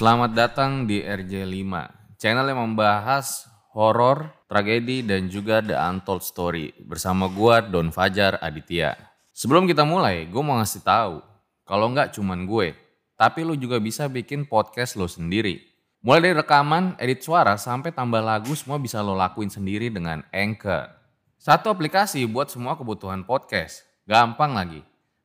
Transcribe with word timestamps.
Selamat 0.00 0.32
datang 0.32 0.88
di 0.88 1.04
RJ5, 1.04 1.68
channel 2.16 2.48
yang 2.48 2.72
membahas 2.72 3.44
horor, 3.76 4.32
tragedi, 4.48 5.04
dan 5.04 5.28
juga 5.28 5.60
The 5.60 5.76
Untold 5.76 6.24
Story 6.24 6.72
bersama 6.88 7.28
gua 7.28 7.60
Don 7.60 7.92
Fajar 7.92 8.40
Aditya. 8.40 8.96
Sebelum 9.36 9.68
kita 9.68 9.84
mulai, 9.84 10.24
gue 10.24 10.40
mau 10.40 10.56
ngasih 10.56 10.80
tahu 10.80 11.20
kalau 11.68 11.92
nggak 11.92 12.16
cuman 12.16 12.48
gue, 12.48 12.72
tapi 13.12 13.44
lu 13.44 13.60
juga 13.60 13.76
bisa 13.76 14.08
bikin 14.08 14.48
podcast 14.48 14.96
lo 14.96 15.04
sendiri. 15.04 15.60
Mulai 16.00 16.32
dari 16.32 16.34
rekaman, 16.40 16.96
edit 16.96 17.20
suara, 17.20 17.60
sampai 17.60 17.92
tambah 17.92 18.24
lagu 18.24 18.56
semua 18.56 18.80
bisa 18.80 19.04
lo 19.04 19.12
lakuin 19.12 19.52
sendiri 19.52 19.92
dengan 19.92 20.24
Anchor. 20.32 20.88
Satu 21.36 21.68
aplikasi 21.68 22.24
buat 22.24 22.48
semua 22.48 22.72
kebutuhan 22.72 23.20
podcast. 23.28 23.84
Gampang 24.08 24.56
lagi. 24.56 24.80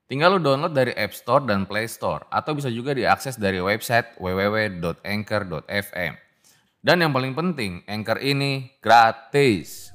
Tinggal 0.06 0.38
lu 0.38 0.40
download 0.46 0.78
dari 0.78 0.94
App 0.94 1.18
Store 1.18 1.42
dan 1.42 1.66
Play 1.66 1.90
Store 1.90 2.30
atau 2.30 2.54
bisa 2.54 2.70
juga 2.70 2.94
diakses 2.94 3.42
dari 3.42 3.58
website 3.58 4.22
www.anchor.fm. 4.22 6.14
Dan 6.86 7.02
yang 7.02 7.10
paling 7.10 7.34
penting, 7.34 7.82
Anchor 7.90 8.22
ini 8.22 8.70
gratis. 8.86 9.90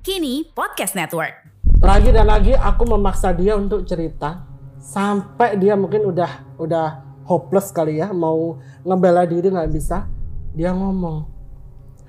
Kini 0.00 0.48
Podcast 0.56 0.96
Network. 0.96 1.55
Lagi 1.86 2.10
dan 2.10 2.26
lagi 2.26 2.52
aku 2.52 2.82
memaksa 2.84 3.30
dia 3.30 3.54
untuk 3.54 3.86
cerita. 3.86 4.42
Sampai 4.76 5.54
dia 5.56 5.74
mungkin 5.74 6.06
udah 6.06 6.58
udah 6.58 6.86
hopeless 7.26 7.70
kali 7.70 7.98
ya 7.98 8.10
mau 8.10 8.54
ngebela 8.82 9.26
diri 9.26 9.50
nggak 9.50 9.70
bisa 9.74 10.06
dia 10.54 10.70
ngomong 10.70 11.26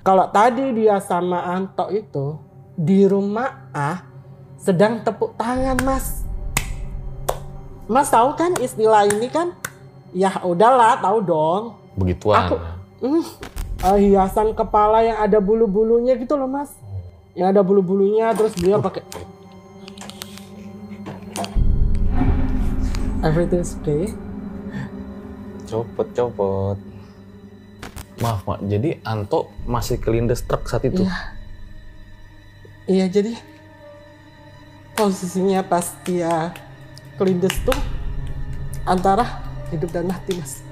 kalau 0.06 0.30
tadi 0.30 0.70
dia 0.72 1.02
sama 1.02 1.42
Anto 1.42 1.90
itu 1.90 2.38
di 2.78 3.02
rumah 3.02 3.66
A 3.74 4.06
sedang 4.54 5.02
tepuk 5.02 5.34
tangan 5.34 5.74
mas. 5.82 6.22
Mas 7.90 8.08
tahu 8.08 8.30
kan 8.36 8.54
istilah 8.56 9.04
ini 9.04 9.26
kan? 9.26 9.58
Ya 10.12 10.30
udahlah 10.40 11.02
tahu 11.02 11.18
dong. 11.20 11.62
Begituan. 11.98 12.46
Aku- 12.46 12.62
Hmm, 12.98 13.22
eh, 13.84 13.98
hiasan 14.06 14.54
kepala 14.54 15.02
yang 15.02 15.18
ada 15.18 15.38
bulu-bulunya 15.38 16.14
gitu 16.14 16.34
loh 16.34 16.46
mas. 16.46 16.70
Yang 17.34 17.58
ada 17.58 17.62
bulu-bulunya 17.62 18.30
terus 18.32 18.54
dia 18.54 18.78
pakai 18.78 19.02
everything's 23.22 23.74
okay 23.80 24.14
Copot, 25.68 26.08
copot. 26.16 26.80
Maaf, 28.24 28.40
Mak. 28.48 28.64
Jadi 28.72 29.04
Anto 29.04 29.52
masih 29.68 30.00
kelindes 30.00 30.40
truk 30.48 30.64
saat 30.64 30.88
itu. 30.88 31.04
Iya. 31.04 31.16
iya 32.88 33.04
jadi 33.04 33.36
posisinya 34.96 35.60
pas 35.60 35.92
dia 36.08 36.56
kelindes 37.20 37.52
tuh 37.62 37.76
antara 38.88 39.44
hidup 39.68 39.92
dan 39.92 40.08
mati 40.08 40.40
mas 40.40 40.64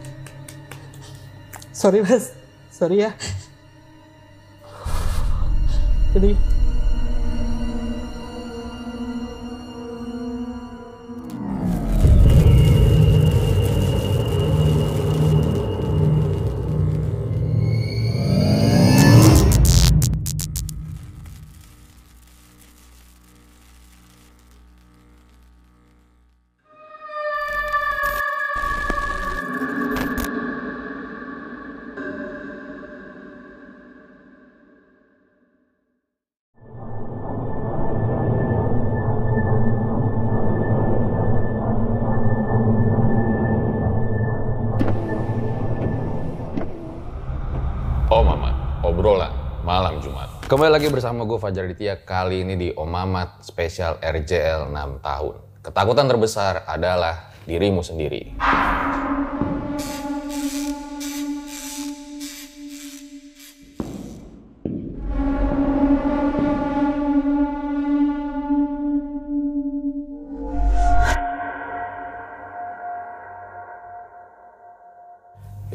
sorry 1.70 2.00
mas 2.00 2.32
sorry 2.72 3.04
ya 3.04 3.12
jadi 6.16 6.32
Kembali 50.56 50.72
lagi 50.72 50.88
bersama 50.88 51.28
gue 51.28 51.36
Fajar 51.36 51.68
Ditya 51.68 52.00
kali 52.00 52.40
ini 52.40 52.56
di 52.56 52.68
Om 52.72 52.88
Mamat 52.88 53.44
spesial 53.44 54.00
RJL 54.00 54.72
6 54.72 55.04
tahun. 55.04 55.60
Ketakutan 55.60 56.08
terbesar 56.08 56.64
adalah 56.64 57.28
dirimu 57.44 57.84
sendiri. 57.84 58.40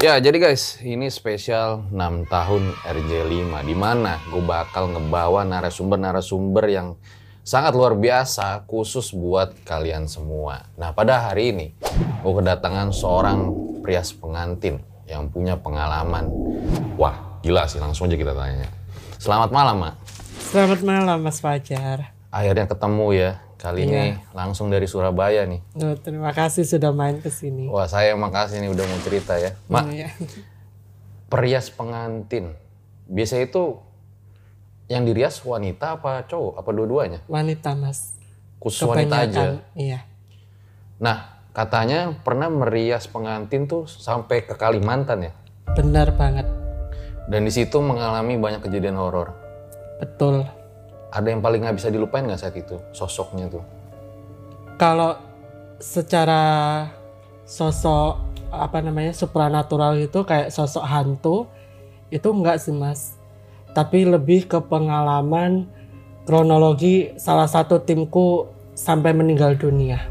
Ya, 0.02 0.18
jadi 0.18 0.34
guys, 0.42 0.82
ini 0.82 1.06
spesial 1.14 1.86
6 1.94 2.26
tahun 2.26 2.74
RJ5 2.74 3.54
di 3.62 3.70
mana 3.78 4.18
gue 4.34 4.42
bakal 4.42 4.90
ngebawa 4.90 5.46
narasumber-narasumber 5.46 6.66
yang 6.66 6.98
sangat 7.46 7.70
luar 7.78 7.94
biasa 7.94 8.66
khusus 8.66 9.14
buat 9.14 9.54
kalian 9.62 10.10
semua. 10.10 10.66
Nah, 10.74 10.90
pada 10.90 11.22
hari 11.22 11.54
ini 11.54 11.66
gue 12.18 12.32
kedatangan 12.34 12.90
seorang 12.90 13.54
pria 13.78 14.02
pengantin 14.18 14.82
yang 15.06 15.30
punya 15.30 15.54
pengalaman. 15.54 16.26
Wah, 16.98 17.38
gila 17.46 17.70
sih, 17.70 17.78
langsung 17.78 18.10
aja 18.10 18.18
kita 18.18 18.34
tanya. 18.34 18.66
Selamat 19.22 19.54
malam, 19.54 19.86
Mak. 19.86 19.94
selamat 20.50 20.80
malam 20.82 21.22
mas 21.22 21.38
Fajar 21.38 22.10
Akhirnya 22.34 22.66
ketemu 22.66 23.06
ya. 23.14 23.32
Kali 23.62 23.86
ini 23.86 24.18
langsung 24.32 24.66
dari 24.66 24.84
Surabaya 24.84 25.46
nih. 25.46 25.62
Oh, 25.78 25.94
terima 25.94 26.34
kasih 26.34 26.66
sudah 26.66 26.90
main 26.90 27.22
ke 27.22 27.30
sini 27.30 27.70
Wah, 27.70 27.86
saya 27.86 28.10
yang 28.10 28.18
makasih 28.18 28.58
nih 28.58 28.66
udah 28.68 28.82
mau 28.82 28.98
cerita 28.98 29.38
ya. 29.38 29.54
Mak, 29.70 29.84
Iya. 29.86 30.08
perias 31.32 31.70
pengantin. 31.70 32.58
Biasa 33.06 33.38
itu 33.40 33.78
yang 34.86 35.06
dirias 35.06 35.38
wanita 35.40 35.94
apa 35.94 36.26
cowok? 36.26 36.58
Apa 36.58 36.70
dua-duanya? 36.70 37.20
wanita 37.24 37.72
mas 37.72 38.18
Khusus 38.58 38.82
wanita 38.82 39.14
aja. 39.20 39.30
Kebanyakan, 39.30 39.50
iya 39.74 40.00
Nah, 40.98 41.18
katanya 41.50 42.14
pernah 42.16 42.46
merias 42.46 43.06
pengantin 43.06 43.66
tuh 43.66 43.86
sampai 43.86 44.42
ke 44.42 44.54
Kalimantan 44.54 45.22
ya. 45.22 45.32
benar 45.72 46.10
banget 46.12 46.44
Dan 47.24 47.46
di 47.46 47.52
situ 47.52 47.78
mengalami 47.78 48.34
banyak 48.34 48.58
kejadian 48.60 48.98
horor. 48.98 49.38
betul 49.98 50.42
Ada 51.12 51.28
yang 51.28 51.40
paling 51.40 51.60
nggak 51.60 51.76
bisa 51.76 51.88
dilupain 51.88 52.24
nggak 52.24 52.40
saat 52.40 52.56
itu? 52.56 52.80
Sosoknya 52.90 53.46
tuh. 53.48 53.62
kalau 54.74 55.14
secara 55.78 56.42
sosok 57.44 58.18
apa 58.50 58.78
namanya 58.80 59.12
supranatural 59.12 59.94
itu 59.96 60.22
kayak 60.22 60.50
sosok 60.50 60.82
hantu 60.82 61.46
itu 62.08 62.26
enggak 62.26 62.58
sih 62.58 62.74
mas 62.74 63.14
tapi 63.70 64.02
lebih 64.02 64.44
ke 64.44 64.58
pengalaman 64.58 65.70
kronologi 66.22 67.14
salah 67.14 67.46
satu 67.46 67.78
timku 67.78 68.48
sampai 68.74 69.12
meninggal 69.12 69.54
dunia 69.54 70.02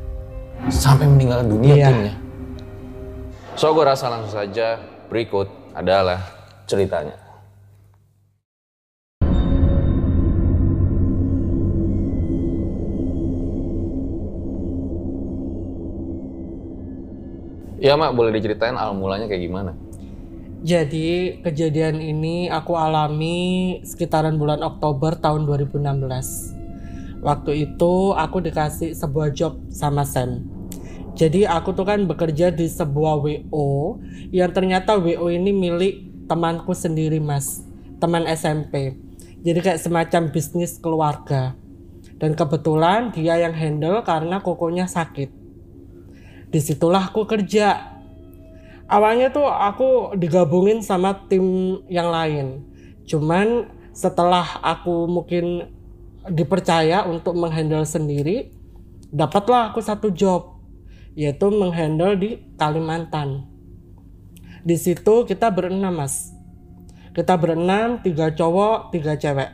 Sampai 0.70 1.10
meninggal 1.10 1.42
dunia 1.44 1.74
Iya. 1.74 1.88
timnya. 1.90 2.14
So, 3.54 3.74
gue 3.74 3.82
rasa 3.82 4.08
langsung 4.08 4.32
saja 4.32 4.78
berikut 5.08 5.50
adalah 5.74 6.22
ceritanya. 6.64 7.18
Ya 17.82 17.98
mak, 17.98 18.14
boleh 18.14 18.38
diceritain 18.38 18.78
awal 18.78 18.94
mulanya 18.94 19.26
kayak 19.26 19.42
gimana? 19.42 19.74
jadi 20.62 21.42
kejadian 21.42 21.98
ini 21.98 22.46
aku 22.46 22.78
alami 22.78 23.82
sekitaran 23.82 24.38
bulan 24.38 24.62
Oktober 24.62 25.18
tahun 25.18 25.50
2016 25.50 27.26
waktu 27.26 27.52
itu 27.66 27.94
aku 28.14 28.38
dikasih 28.46 28.94
sebuah 28.94 29.34
job 29.34 29.58
sama 29.74 30.06
Sam 30.06 30.62
Jadi 31.12 31.44
aku 31.44 31.76
tuh 31.76 31.84
kan 31.84 32.08
bekerja 32.08 32.56
di 32.56 32.72
sebuah 32.72 33.20
WO 33.20 34.00
yang 34.32 34.48
ternyata 34.56 34.96
WO 34.96 35.28
ini 35.28 35.52
milik 35.52 36.26
temanku 36.26 36.72
sendiri 36.72 37.20
mas, 37.20 37.68
teman 38.00 38.24
SMP. 38.24 38.96
Jadi 39.44 39.60
kayak 39.60 39.84
semacam 39.84 40.32
bisnis 40.32 40.80
keluarga. 40.80 41.52
Dan 42.16 42.32
kebetulan 42.32 43.12
dia 43.12 43.38
yang 43.44 43.52
handle 43.52 44.00
karena 44.08 44.40
kokonya 44.40 44.88
sakit. 44.88 45.41
Di 46.52 46.60
situlah 46.60 47.08
aku 47.10 47.24
kerja. 47.24 47.96
Awalnya 48.92 49.32
tuh 49.32 49.48
aku 49.48 50.20
digabungin 50.20 50.84
sama 50.84 51.16
tim 51.32 51.80
yang 51.88 52.12
lain. 52.12 52.68
Cuman 53.08 53.72
setelah 53.96 54.60
aku 54.60 55.08
mungkin 55.08 55.72
dipercaya 56.28 57.08
untuk 57.08 57.40
menghandle 57.40 57.88
sendiri, 57.88 58.52
dapatlah 59.10 59.72
aku 59.72 59.80
satu 59.80 60.12
job 60.12 60.60
yaitu 61.16 61.48
menghandle 61.52 62.20
di 62.20 62.40
Kalimantan. 62.60 63.48
Di 64.62 64.76
situ 64.76 65.24
kita 65.24 65.50
berenam 65.50 66.04
mas, 66.04 66.32
kita 67.12 67.36
berenam 67.36 68.00
tiga 68.00 68.32
cowok 68.32 68.92
tiga 68.96 69.20
cewek 69.20 69.52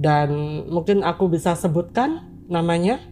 dan 0.00 0.32
mungkin 0.72 1.04
aku 1.04 1.28
bisa 1.28 1.52
sebutkan 1.52 2.24
namanya 2.48 3.04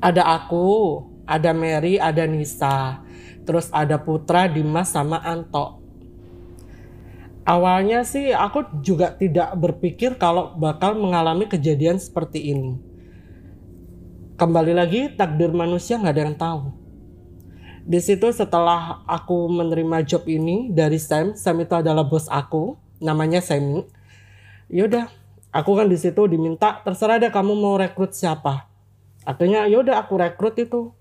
ada 0.00 0.24
aku 0.24 0.98
ada 1.26 1.50
Mary 1.54 1.98
ada 1.98 2.26
Nisa 2.26 3.02
terus 3.42 3.68
ada 3.74 3.98
Putra 3.98 4.46
Dimas 4.46 4.94
sama 4.94 5.18
Anto 5.22 5.82
awalnya 7.42 8.06
sih 8.06 8.30
aku 8.30 8.82
juga 8.82 9.14
tidak 9.14 9.54
berpikir 9.58 10.18
kalau 10.18 10.54
bakal 10.54 10.94
mengalami 10.94 11.50
kejadian 11.50 11.98
seperti 11.98 12.54
ini 12.54 12.78
kembali 14.38 14.72
lagi 14.74 15.10
takdir 15.14 15.50
manusia 15.50 15.98
nggak 15.98 16.14
ada 16.14 16.22
yang 16.22 16.38
tahu 16.38 16.82
di 17.82 17.98
situ 17.98 18.30
setelah 18.30 19.02
aku 19.10 19.50
menerima 19.50 20.06
job 20.06 20.22
ini 20.30 20.70
dari 20.70 21.02
Sam, 21.02 21.34
Sam 21.34 21.66
itu 21.66 21.74
adalah 21.74 22.06
bos 22.06 22.30
aku, 22.30 22.78
namanya 23.02 23.42
Sammy. 23.42 23.82
Yaudah, 24.70 25.10
aku 25.50 25.74
kan 25.74 25.90
di 25.90 25.98
situ 25.98 26.22
diminta 26.30 26.78
terserah 26.86 27.18
deh 27.18 27.34
kamu 27.34 27.58
mau 27.58 27.74
rekrut 27.74 28.14
siapa. 28.14 28.70
Akhirnya 29.26 29.66
yaudah 29.66 29.98
aku 29.98 30.14
rekrut 30.14 30.54
itu. 30.62 30.94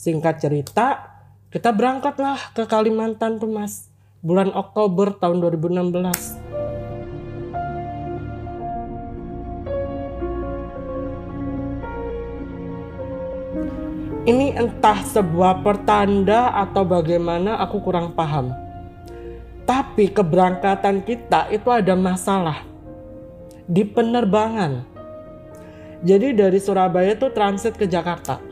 Singkat 0.00 0.40
cerita, 0.40 1.12
kita 1.52 1.76
berangkatlah 1.76 2.56
ke 2.56 2.64
Kalimantan 2.64 3.36
tuh 3.36 3.52
mas. 3.52 3.92
Bulan 4.24 4.48
Oktober 4.56 5.12
tahun 5.12 5.44
2016. 5.44 6.48
ini 14.20 14.52
entah 14.52 15.00
sebuah 15.00 15.64
pertanda 15.64 16.54
atau 16.54 16.86
bagaimana 16.86 17.58
aku 17.58 17.82
kurang 17.82 18.14
paham. 18.14 18.52
Tapi 19.66 20.12
keberangkatan 20.12 21.02
kita 21.02 21.50
itu 21.50 21.66
ada 21.72 21.98
masalah 21.98 22.62
di 23.66 23.82
penerbangan. 23.82 24.86
Jadi 26.04 26.36
dari 26.36 26.62
Surabaya 26.62 27.16
itu 27.16 27.26
transit 27.32 27.74
ke 27.74 27.90
Jakarta. 27.90 28.49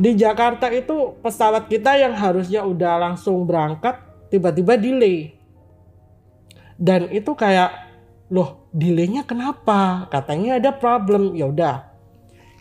Di 0.00 0.16
Jakarta 0.16 0.72
itu 0.72 1.12
pesawat 1.20 1.68
kita 1.68 1.92
yang 2.00 2.16
harusnya 2.16 2.64
udah 2.64 2.96
langsung 2.96 3.44
berangkat 3.44 4.00
tiba-tiba 4.32 4.80
delay. 4.80 5.36
Dan 6.80 7.12
itu 7.12 7.36
kayak 7.36 7.68
loh 8.32 8.64
delaynya 8.72 9.28
kenapa? 9.28 10.08
Katanya 10.08 10.56
ada 10.56 10.72
problem. 10.72 11.36
Ya 11.36 11.52
udah. 11.52 11.76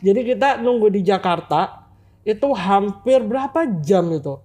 Jadi 0.03 0.35
kita 0.35 0.59
nunggu 0.59 0.91
di 0.91 0.99
Jakarta 0.99 1.87
itu 2.27 2.51
hampir 2.51 3.23
berapa 3.23 3.71
jam 3.79 4.11
itu. 4.11 4.35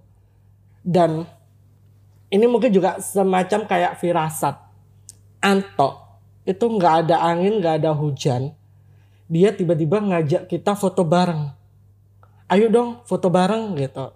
Dan 0.79 1.27
ini 2.31 2.47
mungkin 2.47 2.71
juga 2.71 3.03
semacam 3.03 3.67
kayak 3.67 3.99
firasat. 3.99 4.55
Anto 5.43 5.99
itu 6.47 6.63
nggak 6.63 7.11
ada 7.11 7.27
angin, 7.27 7.59
nggak 7.59 7.83
ada 7.83 7.91
hujan. 7.91 8.55
Dia 9.27 9.51
tiba-tiba 9.51 9.99
ngajak 9.99 10.47
kita 10.47 10.79
foto 10.79 11.03
bareng. 11.03 11.64
Ayo 12.45 12.69
dong 12.69 13.01
foto 13.09 13.33
bareng 13.33 13.73
gitu. 13.77 14.13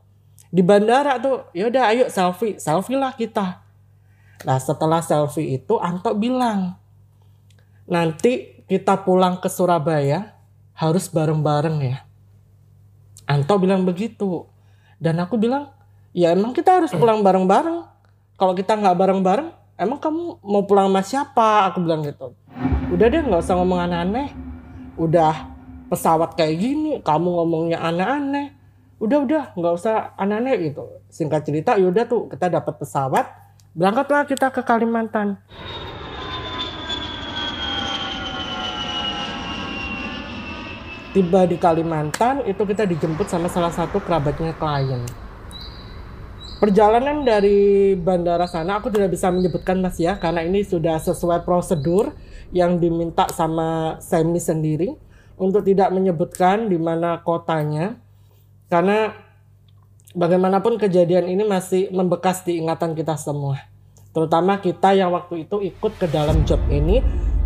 Di 0.50 0.62
bandara 0.66 1.22
tuh, 1.22 1.50
yaudah 1.54 1.94
ayo 1.94 2.06
selfie, 2.10 2.58
selfie 2.58 2.98
lah 2.98 3.14
kita. 3.14 3.62
Nah 4.46 4.58
setelah 4.58 5.02
selfie 5.02 5.62
itu 5.62 5.78
Anto 5.78 6.14
bilang, 6.18 6.78
nanti 7.90 8.62
kita 8.70 9.02
pulang 9.02 9.42
ke 9.42 9.50
Surabaya 9.50 10.38
harus 10.78 11.10
bareng-bareng 11.10 11.78
ya. 11.86 11.98
Anto 13.30 13.58
bilang 13.62 13.86
begitu. 13.86 14.46
Dan 14.98 15.22
aku 15.22 15.38
bilang, 15.38 15.74
ya 16.14 16.34
emang 16.34 16.54
kita 16.54 16.82
harus 16.82 16.92
pulang 16.94 17.22
bareng-bareng. 17.22 17.86
Kalau 18.40 18.54
kita 18.58 18.74
nggak 18.74 18.98
bareng-bareng, 18.98 19.50
emang 19.78 20.00
kamu 20.02 20.42
mau 20.42 20.64
pulang 20.66 20.90
sama 20.90 21.02
siapa? 21.06 21.70
Aku 21.70 21.82
bilang 21.86 22.02
gitu. 22.06 22.34
Udah 22.90 23.06
deh 23.06 23.22
nggak 23.22 23.42
usah 23.42 23.58
ngomong 23.58 23.86
aneh-aneh. 23.86 24.34
Udah 24.98 25.59
pesawat 25.90 26.38
kayak 26.38 26.56
gini, 26.62 26.92
kamu 27.02 27.28
ngomongnya 27.42 27.82
aneh-aneh. 27.82 28.54
Udah 29.02 29.26
udah 29.26 29.44
nggak 29.58 29.74
usah 29.74 30.14
aneh-aneh 30.16 30.72
gitu. 30.72 30.86
Singkat 31.10 31.42
cerita, 31.44 31.72
yaudah 31.76 32.06
tuh 32.06 32.30
kita 32.30 32.48
dapat 32.48 32.78
pesawat, 32.78 33.26
berangkatlah 33.74 34.30
kita 34.30 34.54
ke 34.54 34.62
Kalimantan. 34.62 35.42
tiba 41.10 41.42
di 41.50 41.58
Kalimantan 41.58 42.46
itu 42.46 42.62
kita 42.70 42.86
dijemput 42.86 43.26
sama 43.26 43.50
salah 43.50 43.74
satu 43.74 43.98
kerabatnya 43.98 44.54
klien. 44.54 45.02
Perjalanan 46.60 47.24
dari 47.24 47.96
bandara 47.96 48.44
sana 48.44 48.78
aku 48.78 48.92
tidak 48.92 49.16
bisa 49.16 49.32
menyebutkan 49.32 49.80
mas 49.80 49.96
ya 49.96 50.20
karena 50.20 50.44
ini 50.44 50.62
sudah 50.62 51.00
sesuai 51.00 51.48
prosedur 51.48 52.12
yang 52.52 52.84
diminta 52.84 53.32
sama 53.32 53.96
Semi 54.04 54.44
sendiri 54.44 54.92
untuk 55.40 55.64
tidak 55.64 55.90
menyebutkan 55.96 56.68
di 56.68 56.76
mana 56.76 57.24
kotanya 57.24 57.98
karena 58.68 59.16
bagaimanapun 60.14 60.78
kejadian 60.78 61.32
ini 61.32 61.48
masih 61.48 61.90
membekas 61.90 62.44
di 62.44 62.60
ingatan 62.60 62.94
kita 62.94 63.16
semua 63.16 63.64
terutama 64.12 64.60
kita 64.60 64.94
yang 64.94 65.16
waktu 65.16 65.48
itu 65.48 65.64
ikut 65.64 65.96
ke 65.98 66.06
dalam 66.12 66.44
job 66.44 66.60
ini 66.68 67.00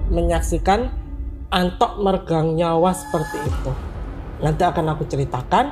menyaksikan 0.09 1.03
Antok 1.53 2.01
meregang 2.01 2.57
nyawa 2.57 2.97
seperti 2.97 3.37
itu. 3.45 3.71
Nanti 4.41 4.65
akan 4.65 4.97
aku 4.97 5.05
ceritakan. 5.05 5.69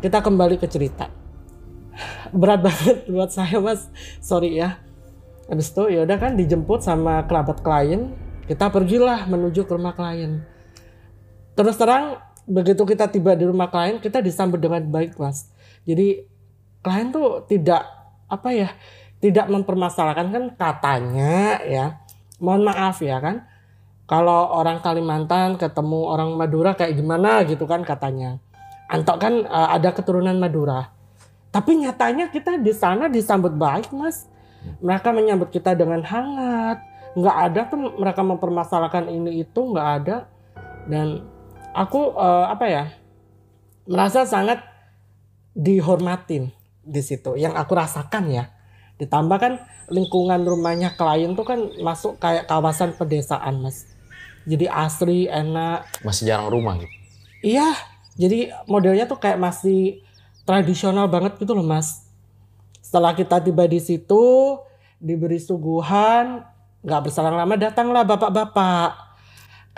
Kita 0.00 0.24
kembali 0.24 0.56
ke 0.56 0.64
cerita. 0.64 1.12
Berat 2.32 2.60
banget 2.64 3.04
buat 3.04 3.28
saya 3.28 3.60
mas. 3.60 3.92
Sorry 4.24 4.56
ya. 4.56 4.80
Habis 5.44 5.76
itu 5.76 5.92
ya 5.92 6.08
kan 6.16 6.40
dijemput 6.40 6.80
sama 6.80 7.20
kerabat 7.28 7.60
klien. 7.60 8.16
Kita 8.48 8.72
pergilah 8.72 9.28
menuju 9.28 9.68
ke 9.68 9.76
rumah 9.76 9.92
klien. 9.92 10.40
Terus 11.54 11.76
terang 11.76 12.22
begitu 12.48 12.82
kita 12.82 13.06
tiba 13.06 13.36
di 13.38 13.46
rumah 13.46 13.70
klien 13.70 14.02
kita 14.02 14.18
disambut 14.24 14.58
dengan 14.58 14.82
baik 14.86 15.16
mas. 15.20 15.50
Jadi 15.86 16.26
klien 16.80 17.08
tuh 17.12 17.44
tidak 17.46 17.86
apa 18.30 18.48
ya 18.54 18.68
tidak 19.20 19.46
mempermasalahkan 19.52 20.32
kan 20.32 20.44
katanya 20.56 21.60
ya 21.66 22.00
mohon 22.40 22.64
maaf 22.64 23.04
ya 23.04 23.20
kan 23.20 23.44
kalau 24.10 24.50
orang 24.58 24.82
Kalimantan 24.82 25.54
ketemu 25.54 26.10
orang 26.10 26.34
Madura 26.34 26.74
kayak 26.74 26.98
gimana 26.98 27.46
gitu 27.46 27.62
kan 27.70 27.86
katanya. 27.86 28.42
Antok 28.90 29.22
kan 29.22 29.46
uh, 29.46 29.70
ada 29.70 29.94
keturunan 29.94 30.34
Madura. 30.34 30.90
Tapi 31.54 31.78
nyatanya 31.78 32.26
kita 32.26 32.58
di 32.58 32.74
sana 32.74 33.06
disambut 33.06 33.54
baik 33.54 33.94
mas. 33.94 34.26
Mereka 34.82 35.14
menyambut 35.14 35.54
kita 35.54 35.78
dengan 35.78 36.02
hangat. 36.02 36.82
Nggak 37.14 37.36
ada 37.38 37.60
tuh 37.70 37.78
mereka 38.02 38.26
mempermasalahkan 38.26 39.06
ini 39.06 39.46
itu 39.46 39.60
nggak 39.62 39.88
ada. 40.02 40.26
Dan 40.90 41.22
aku 41.72 42.14
uh, 42.16 42.50
apa 42.50 42.66
ya 42.66 42.84
merasa 43.86 44.26
sangat 44.26 44.62
dihormatin 45.54 46.50
di 46.86 47.02
situ. 47.02 47.34
Yang 47.36 47.54
aku 47.58 47.72
rasakan 47.74 48.30
ya. 48.30 48.44
Ditambah 49.00 49.38
kan 49.40 49.52
lingkungan 49.90 50.40
rumahnya 50.46 50.94
klien 50.94 51.34
tuh 51.34 51.44
kan 51.44 51.58
masuk 51.82 52.16
kayak 52.22 52.46
kawasan 52.46 52.94
pedesaan 52.94 53.58
mas 53.60 53.90
jadi 54.46 54.70
asri 54.70 55.26
enak 55.26 55.84
masih 56.06 56.30
jarang 56.30 56.48
rumah 56.48 56.78
gitu 56.78 56.94
iya 57.42 57.74
jadi 58.14 58.54
modelnya 58.70 59.10
tuh 59.10 59.18
kayak 59.18 59.36
masih 59.36 60.00
tradisional 60.46 61.10
banget 61.10 61.36
gitu 61.42 61.52
loh 61.52 61.66
mas 61.66 62.06
setelah 62.80 63.12
kita 63.12 63.42
tiba 63.42 63.66
di 63.66 63.82
situ 63.82 64.56
diberi 65.02 65.42
suguhan 65.42 66.46
nggak 66.80 67.00
berselang 67.04 67.36
lama 67.36 67.54
datanglah 67.58 68.06
bapak-bapak 68.06 69.09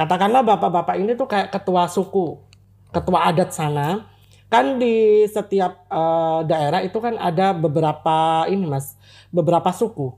katakanlah 0.03 0.43
bapak-bapak 0.43 0.99
ini 0.99 1.15
tuh 1.15 1.31
kayak 1.31 1.55
ketua 1.55 1.87
suku 1.87 2.53
ketua 2.93 3.33
adat 3.33 3.51
sana. 3.57 4.07
Kan 4.53 4.77
di 4.77 5.25
setiap 5.33 5.89
uh, 5.89 6.45
daerah 6.45 6.85
itu 6.85 7.01
kan 7.01 7.17
ada 7.17 7.57
beberapa 7.57 8.45
ini 8.53 8.69
mas 8.69 9.01
beberapa 9.33 9.73
suku. 9.73 10.13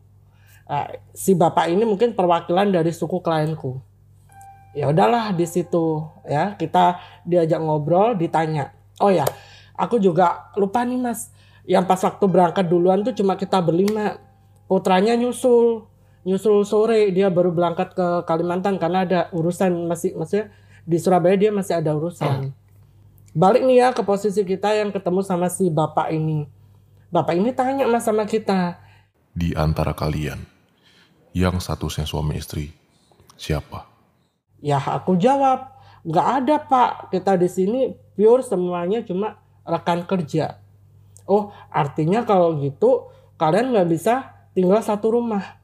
Uh, 0.67 0.91
si 1.15 1.39
bapak 1.39 1.71
ini 1.71 1.87
mungkin 1.87 2.19
perwakilan 2.19 2.75
dari 2.75 2.91
suku 2.91 3.23
klienku. 3.23 3.79
Ya 4.75 4.91
udahlah 4.91 5.31
di 5.31 5.47
situ 5.47 6.03
ya. 6.27 6.59
Kita 6.59 6.99
diajak 7.23 7.63
ngobrol 7.63 8.19
ditanya. 8.19 8.75
Oh 8.99 9.15
ya 9.15 9.23
aku 9.79 10.03
juga 10.03 10.51
lupa 10.59 10.83
nih 10.83 10.99
mas. 10.99 11.31
Yang 11.63 11.85
pas 11.87 12.01
waktu 12.03 12.27
berangkat 12.27 12.67
duluan 12.67 13.07
tuh 13.07 13.15
cuma 13.15 13.39
kita 13.39 13.63
berlima. 13.63 14.19
Putranya 14.67 15.15
nyusul 15.15 15.87
nyusul 16.25 16.65
sore 16.65 17.13
dia 17.13 17.29
baru 17.29 17.53
berangkat 17.53 17.93
ke 17.93 18.07
Kalimantan 18.25 18.81
karena 18.81 19.05
ada 19.05 19.21
urusan 19.31 19.89
masih 19.89 20.17
maksudnya 20.17 20.51
di 20.85 20.97
Surabaya 21.01 21.37
dia 21.37 21.53
masih 21.53 21.81
ada 21.81 21.93
urusan 21.97 22.53
Balik 23.35 23.67
nih 23.67 23.83
ya 23.83 23.89
ke 23.91 24.07
posisi 24.07 24.47
kita 24.47 24.79
yang 24.79 24.95
ketemu 24.95 25.27
sama 25.27 25.51
si 25.51 25.67
bapak 25.67 26.07
ini. 26.15 26.47
Bapak 27.11 27.35
ini 27.35 27.51
tanya 27.51 27.83
mas 27.91 28.07
sama 28.07 28.31
kita. 28.31 28.79
Di 29.35 29.51
antara 29.59 29.91
kalian, 29.91 30.39
yang 31.35 31.59
statusnya 31.59 32.07
suami 32.07 32.39
istri, 32.39 32.71
siapa? 33.35 33.91
Ya 34.63 34.79
aku 34.79 35.19
jawab, 35.19 35.67
nggak 36.07 36.29
ada 36.31 36.57
pak. 36.63 37.11
Kita 37.11 37.35
di 37.35 37.51
sini 37.51 37.81
pure 38.15 38.47
semuanya 38.47 39.03
cuma 39.03 39.43
rekan 39.67 40.07
kerja. 40.07 40.63
Oh 41.27 41.51
artinya 41.75 42.23
kalau 42.23 42.55
gitu 42.63 43.11
kalian 43.35 43.75
nggak 43.75 43.91
bisa 43.91 44.47
tinggal 44.55 44.79
satu 44.79 45.11
rumah. 45.11 45.59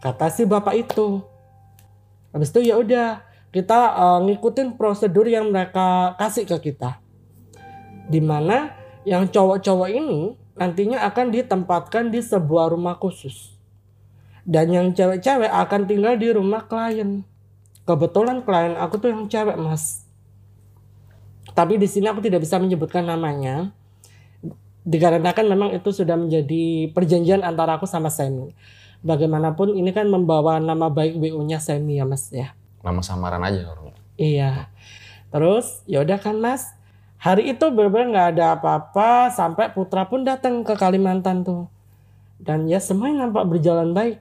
Kata 0.00 0.32
si 0.32 0.48
bapak 0.48 0.74
itu. 0.80 1.20
Habis 2.32 2.48
itu 2.56 2.72
ya 2.72 2.80
udah 2.80 3.20
kita 3.52 3.78
uh, 3.92 4.20
ngikutin 4.24 4.80
prosedur 4.80 5.28
yang 5.28 5.52
mereka 5.52 6.16
kasih 6.16 6.48
ke 6.48 6.72
kita. 6.72 7.04
Di 8.08 8.24
mana 8.24 8.72
yang 9.04 9.28
cowok-cowok 9.28 9.90
ini 9.92 10.40
nantinya 10.56 11.04
akan 11.04 11.32
ditempatkan 11.32 12.08
di 12.08 12.24
sebuah 12.24 12.72
rumah 12.72 12.96
khusus. 12.96 13.52
Dan 14.48 14.72
yang 14.72 14.96
cewek-cewek 14.96 15.52
akan 15.52 15.84
tinggal 15.84 16.16
di 16.16 16.32
rumah 16.32 16.64
klien. 16.64 17.22
Kebetulan 17.84 18.40
klien 18.40 18.80
aku 18.80 18.96
tuh 18.96 19.12
yang 19.12 19.28
cewek 19.28 19.60
mas. 19.60 20.08
Tapi 21.52 21.76
di 21.76 21.84
sini 21.84 22.08
aku 22.08 22.24
tidak 22.24 22.40
bisa 22.40 22.56
menyebutkan 22.56 23.04
namanya. 23.04 23.74
Dikarenakan 24.80 25.44
memang 25.44 25.70
itu 25.76 25.92
sudah 25.92 26.16
menjadi 26.16 26.88
perjanjian 26.96 27.44
antara 27.44 27.76
aku 27.76 27.84
sama 27.84 28.08
Semi. 28.08 28.56
Bagaimanapun 29.00 29.72
ini 29.76 29.96
kan 29.96 30.08
membawa 30.12 30.60
nama 30.60 30.92
baik 30.92 31.16
WU-nya 31.16 31.56
Semi 31.56 31.96
ya 31.96 32.04
mas 32.04 32.28
ya. 32.28 32.52
Nama 32.84 33.00
samaran 33.00 33.44
aja 33.44 33.72
orang. 33.72 33.96
Iya. 34.20 34.68
Terus 35.32 35.80
ya 35.86 36.04
udah 36.04 36.18
kan 36.20 36.36
Mas. 36.36 36.68
Hari 37.20 37.52
itu 37.52 37.68
benar-benar 37.68 38.08
nggak 38.12 38.28
ada 38.36 38.46
apa-apa 38.56 39.28
sampai 39.28 39.72
Putra 39.72 40.08
pun 40.08 40.24
datang 40.24 40.64
ke 40.64 40.72
Kalimantan 40.76 41.44
tuh. 41.44 41.68
Dan 42.40 42.64
ya 42.64 42.80
semuanya 42.80 43.28
nampak 43.28 43.44
berjalan 43.48 43.92
baik. 43.92 44.20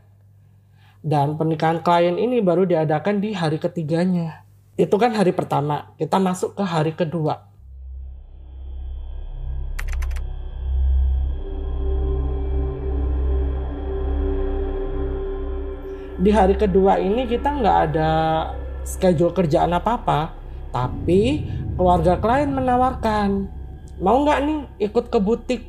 Dan 1.00 1.40
pernikahan 1.40 1.80
klien 1.80 2.20
ini 2.20 2.44
baru 2.44 2.68
diadakan 2.68 3.24
di 3.24 3.32
hari 3.32 3.56
ketiganya. 3.56 4.44
Itu 4.76 5.00
kan 5.00 5.16
hari 5.16 5.32
pertama. 5.32 5.96
Kita 5.96 6.20
masuk 6.20 6.60
ke 6.60 6.64
hari 6.64 6.92
kedua. 6.92 7.49
Di 16.20 16.30
hari 16.36 16.60
kedua 16.60 17.00
ini 17.00 17.24
kita 17.26 17.48
nggak 17.48 17.78
ada 17.92 18.12
schedule 18.84 19.32
kerjaan 19.32 19.72
apa-apa, 19.72 20.36
tapi 20.76 21.48
keluarga 21.80 22.20
klien 22.20 22.52
menawarkan, 22.52 23.48
mau 24.04 24.20
nggak 24.28 24.40
nih 24.44 24.60
ikut 24.92 25.06
ke 25.08 25.20
butik? 25.20 25.62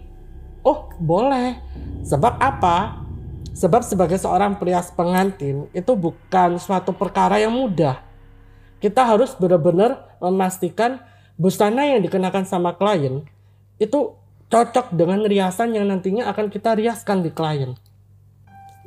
Oh 0.66 0.90
boleh. 0.98 1.56
Sebab 2.02 2.36
apa? 2.42 3.06
Sebab 3.54 3.86
sebagai 3.86 4.18
seorang 4.18 4.58
perias 4.58 4.90
pengantin 4.90 5.70
itu 5.70 5.92
bukan 5.94 6.58
suatu 6.58 6.90
perkara 6.90 7.38
yang 7.38 7.54
mudah. 7.54 8.02
Kita 8.82 9.04
harus 9.06 9.36
benar-benar 9.36 10.18
memastikan 10.18 10.98
busana 11.36 11.84
yang 11.84 12.00
dikenakan 12.00 12.44
sama 12.48 12.74
klien 12.74 13.22
itu 13.78 14.16
cocok 14.50 14.92
dengan 14.96 15.22
riasan 15.24 15.76
yang 15.76 15.86
nantinya 15.86 16.26
akan 16.32 16.50
kita 16.50 16.74
riaskan 16.74 17.22
di 17.22 17.30
klien. 17.30 17.76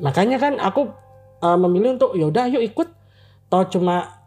Makanya 0.02 0.42
kan 0.42 0.58
aku 0.58 1.03
uh, 1.44 1.60
memilih 1.60 2.00
untuk 2.00 2.16
yaudah 2.16 2.48
yuk 2.48 2.64
ikut. 2.64 2.88
Tau 3.52 3.68
cuma 3.68 4.24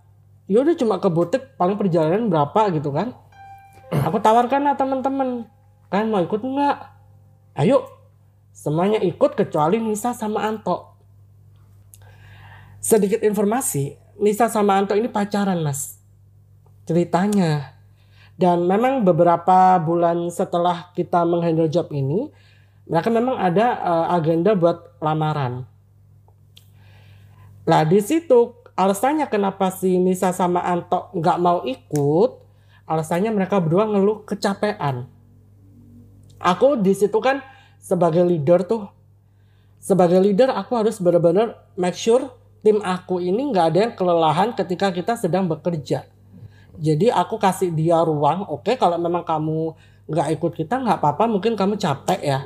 yaudah 0.46 0.76
cuma 0.76 1.00
ke 1.00 1.08
butik 1.08 1.56
paling 1.56 1.80
perjalanan 1.80 2.28
berapa 2.28 2.68
gitu 2.76 2.92
kan. 2.92 3.16
Aku 3.90 4.20
tawarkan 4.20 4.68
lah 4.68 4.76
teman-teman 4.76 5.48
kan 5.88 6.04
mau 6.12 6.20
ikut 6.20 6.44
nggak? 6.44 6.76
Ayo. 7.56 7.88
Semuanya 8.56 9.00
ikut 9.04 9.36
kecuali 9.36 9.76
Nisa 9.76 10.16
sama 10.16 10.48
Anto. 10.48 10.96
Sedikit 12.80 13.20
informasi 13.20 14.00
Nisa 14.16 14.48
sama 14.48 14.80
Anto 14.80 14.96
ini 14.96 15.12
pacaran 15.12 15.60
mas. 15.60 16.00
Ceritanya. 16.88 17.76
Dan 18.36 18.68
memang 18.68 19.04
beberapa 19.04 19.80
bulan 19.80 20.28
setelah 20.28 20.92
kita 20.92 21.24
menghandle 21.24 21.72
job 21.72 21.88
ini 21.88 22.28
mereka 22.86 23.08
memang 23.10 23.36
ada 23.40 23.66
uh, 23.80 24.06
agenda 24.14 24.52
buat 24.52 25.00
lamaran 25.00 25.66
Nah 27.66 27.82
di 27.82 27.98
situ 27.98 28.54
alasannya 28.78 29.26
kenapa 29.26 29.74
si 29.74 29.98
Nisa 29.98 30.30
sama 30.30 30.62
Anto 30.62 31.10
nggak 31.10 31.38
mau 31.42 31.66
ikut, 31.66 32.30
alasannya 32.86 33.34
mereka 33.34 33.58
berdua 33.58 33.90
ngeluh 33.90 34.22
kecapean. 34.22 35.10
Aku 36.38 36.78
di 36.78 36.94
situ 36.94 37.18
kan 37.18 37.42
sebagai 37.82 38.22
leader 38.22 38.62
tuh, 38.62 38.86
sebagai 39.82 40.22
leader 40.22 40.54
aku 40.54 40.78
harus 40.78 41.02
benar-benar 41.02 41.58
make 41.74 41.98
sure 41.98 42.30
tim 42.62 42.78
aku 42.86 43.18
ini 43.18 43.50
nggak 43.50 43.66
ada 43.74 43.78
yang 43.90 43.94
kelelahan 43.98 44.54
ketika 44.54 44.94
kita 44.94 45.18
sedang 45.18 45.50
bekerja. 45.50 46.06
Jadi 46.76 47.08
aku 47.08 47.40
kasih 47.40 47.72
dia 47.72 47.98
ruang, 48.04 48.46
oke 48.46 48.62
okay, 48.62 48.74
kalau 48.76 49.00
memang 49.00 49.26
kamu 49.26 49.74
nggak 50.06 50.28
ikut 50.38 50.52
kita 50.54 50.76
nggak 50.78 51.02
apa-apa, 51.02 51.24
mungkin 51.26 51.58
kamu 51.58 51.80
capek 51.80 52.20
ya. 52.20 52.40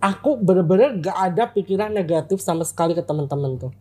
Aku 0.00 0.38
benar-benar 0.38 0.96
nggak 0.96 1.16
ada 1.18 1.44
pikiran 1.50 1.90
negatif 1.90 2.38
sama 2.38 2.62
sekali 2.62 2.94
ke 2.94 3.02
teman-teman 3.02 3.58
tuh 3.58 3.74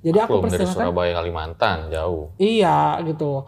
jadi 0.00 0.24
aku 0.24 0.40
dari 0.48 0.64
Surabaya 0.64 1.12
Kalimantan 1.12 1.92
jauh. 1.92 2.32
Iya 2.40 3.04
gitu. 3.04 3.44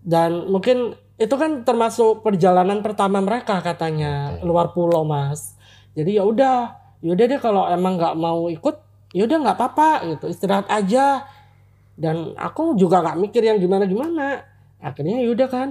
Dan 0.00 0.46
mungkin 0.46 0.94
itu 1.20 1.34
kan 1.36 1.66
termasuk 1.66 2.24
perjalanan 2.24 2.80
pertama 2.80 3.20
mereka 3.20 3.60
katanya 3.60 4.38
okay. 4.38 4.46
luar 4.46 4.72
pulau 4.72 5.02
mas. 5.02 5.58
Jadi 5.92 6.16
ya 6.16 6.24
udah, 6.24 6.78
yaudah 7.02 7.26
deh 7.26 7.40
kalau 7.42 7.66
emang 7.66 7.98
nggak 7.98 8.14
mau 8.16 8.46
ikut, 8.46 8.80
ya 9.10 9.26
udah 9.26 9.38
nggak 9.42 9.56
apa-apa 9.58 9.90
gitu 10.14 10.26
istirahat 10.30 10.70
aja. 10.70 11.26
Dan 11.98 12.38
aku 12.38 12.78
juga 12.78 13.02
nggak 13.04 13.18
mikir 13.20 13.42
yang 13.44 13.58
gimana 13.58 13.84
gimana. 13.84 14.46
Akhirnya 14.80 15.20
yaudah 15.20 15.50
kan, 15.50 15.68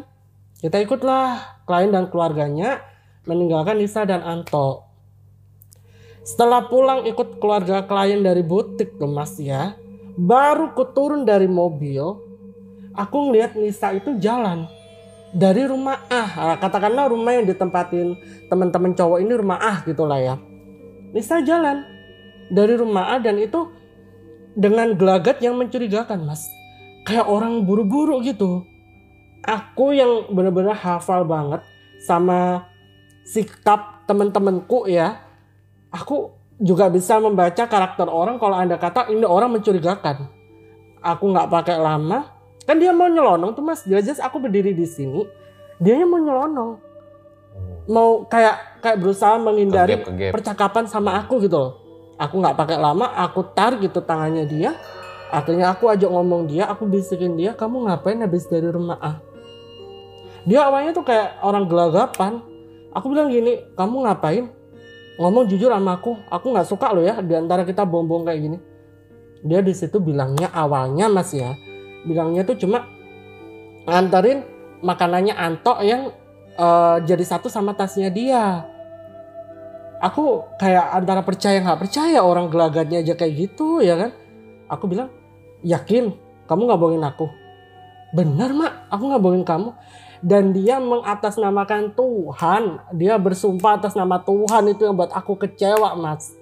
kita 0.60 0.84
ikutlah 0.84 1.64
klien 1.64 1.90
dan 1.90 2.12
keluarganya 2.12 2.84
meninggalkan 3.24 3.80
Nisa 3.80 4.04
dan 4.04 4.22
Anto. 4.22 4.86
Setelah 6.22 6.68
pulang 6.70 7.08
ikut 7.08 7.42
keluarga 7.42 7.88
klien 7.88 8.22
dari 8.22 8.46
butik 8.46 9.00
tuh 9.02 9.10
mas 9.10 9.40
ya, 9.42 9.79
baru 10.20 10.76
ku 10.76 10.84
turun 10.92 11.24
dari 11.24 11.48
mobil, 11.48 12.04
aku 12.92 13.18
ngeliat 13.32 13.56
Nisa 13.56 13.96
itu 13.96 14.20
jalan 14.20 14.68
dari 15.32 15.64
rumah 15.64 16.04
ah. 16.12 16.60
Katakanlah 16.60 17.08
rumah 17.08 17.32
yang 17.40 17.48
ditempatin 17.48 18.20
teman-teman 18.52 18.92
cowok 18.92 19.24
ini 19.24 19.34
rumah 19.34 19.60
ah 19.64 19.80
gitulah 19.88 20.20
ya. 20.20 20.36
Nisa 21.16 21.40
jalan 21.40 21.88
dari 22.52 22.76
rumah 22.76 23.16
ah 23.16 23.20
dan 23.24 23.40
itu 23.40 23.72
dengan 24.60 24.92
gelagat 25.00 25.40
yang 25.40 25.56
mencurigakan 25.56 26.28
mas. 26.28 26.44
Kayak 27.08 27.32
orang 27.32 27.64
buru-buru 27.64 28.20
gitu. 28.20 28.68
Aku 29.40 29.96
yang 29.96 30.28
benar-benar 30.36 30.76
hafal 30.76 31.24
banget 31.24 31.64
sama 32.04 32.68
sikap 33.24 34.04
teman-temanku 34.04 34.92
ya. 34.92 35.24
Aku 35.90 36.36
juga 36.60 36.92
bisa 36.92 37.16
membaca 37.24 37.64
karakter 37.66 38.06
orang 38.12 38.36
kalau 38.36 38.56
anda 38.60 38.76
kata 38.76 39.08
ini 39.08 39.24
orang 39.24 39.56
mencurigakan. 39.56 40.28
Aku 41.00 41.32
nggak 41.32 41.48
pakai 41.48 41.80
lama, 41.80 42.28
kan 42.68 42.76
dia 42.76 42.92
mau 42.92 43.08
nyelonong 43.08 43.56
tuh 43.56 43.64
mas. 43.64 43.88
Jelas-jelas 43.88 44.20
aku 44.20 44.44
berdiri 44.44 44.76
di 44.76 44.84
sini, 44.84 45.24
dia 45.80 46.04
mau 46.04 46.20
nyelonong, 46.20 46.72
mau 47.88 48.28
kayak 48.28 48.84
kayak 48.84 48.98
berusaha 49.00 49.40
menghindari 49.40 50.04
kegep, 50.04 50.08
kegep. 50.12 50.32
percakapan 50.36 50.86
sama 50.92 51.16
aku 51.24 51.40
gitu 51.40 51.56
loh. 51.56 51.74
Aku 52.20 52.44
nggak 52.44 52.60
pakai 52.60 52.76
lama, 52.76 53.16
aku 53.16 53.48
tar 53.56 53.80
gitu 53.80 54.04
tangannya 54.04 54.44
dia. 54.44 54.76
Akhirnya 55.32 55.72
aku 55.72 55.88
ajak 55.88 56.12
ngomong 56.12 56.52
dia, 56.52 56.68
aku 56.68 56.84
bisikin 56.84 57.40
dia, 57.40 57.56
kamu 57.56 57.88
ngapain 57.88 58.20
habis 58.20 58.44
dari 58.50 58.68
rumah 58.68 59.00
ah? 59.00 59.16
Dia 60.44 60.68
awalnya 60.68 60.92
tuh 60.92 61.06
kayak 61.08 61.40
orang 61.40 61.64
gelagapan. 61.70 62.44
Aku 62.92 63.08
bilang 63.08 63.32
gini, 63.32 63.64
kamu 63.78 64.04
ngapain? 64.10 64.52
Ngomong 65.20 65.52
jujur 65.52 65.68
sama 65.68 66.00
aku 66.00 66.16
aku 66.32 66.48
nggak 66.56 66.68
suka 66.68 66.96
lo 66.96 67.04
ya 67.04 67.20
di 67.20 67.36
antara 67.36 67.68
kita 67.68 67.84
bohong-bohong 67.84 68.26
kayak 68.32 68.40
gini. 68.40 68.58
Dia 69.44 69.60
di 69.60 69.76
situ 69.76 70.00
bilangnya 70.00 70.52
awalnya 70.52 71.12
mas 71.12 71.32
ya 71.36 71.56
bilangnya 72.08 72.48
tuh 72.48 72.56
cuma 72.56 72.88
nganterin 73.84 74.44
makanannya 74.80 75.36
Anto 75.36 75.76
yang 75.84 76.16
uh, 76.56 76.98
jadi 77.04 77.24
satu 77.24 77.52
sama 77.52 77.76
tasnya 77.76 78.08
dia. 78.08 78.64
Aku 80.00 80.48
kayak 80.56 80.96
antara 80.96 81.20
percaya 81.28 81.60
nggak 81.60 81.80
percaya 81.84 82.24
orang 82.24 82.48
gelagatnya 82.48 83.04
aja 83.04 83.20
kayak 83.20 83.34
gitu 83.36 83.84
ya 83.84 84.00
kan? 84.00 84.16
Aku 84.72 84.88
bilang 84.88 85.12
yakin 85.68 86.16
kamu 86.48 86.62
nggak 86.64 86.80
bohongin 86.80 87.04
aku? 87.04 87.28
Benar 88.16 88.56
mak 88.56 88.74
aku 88.88 89.04
nggak 89.12 89.22
bohongin 89.22 89.44
kamu 89.44 89.70
dan 90.20 90.52
dia 90.52 90.78
mengatasnamakan 90.80 91.96
Tuhan. 91.96 92.64
Dia 92.96 93.16
bersumpah 93.16 93.80
atas 93.80 93.96
nama 93.96 94.20
Tuhan 94.20 94.72
itu 94.72 94.84
yang 94.84 94.96
buat 94.96 95.12
aku 95.16 95.40
kecewa, 95.40 95.96
Mas. 95.96 96.36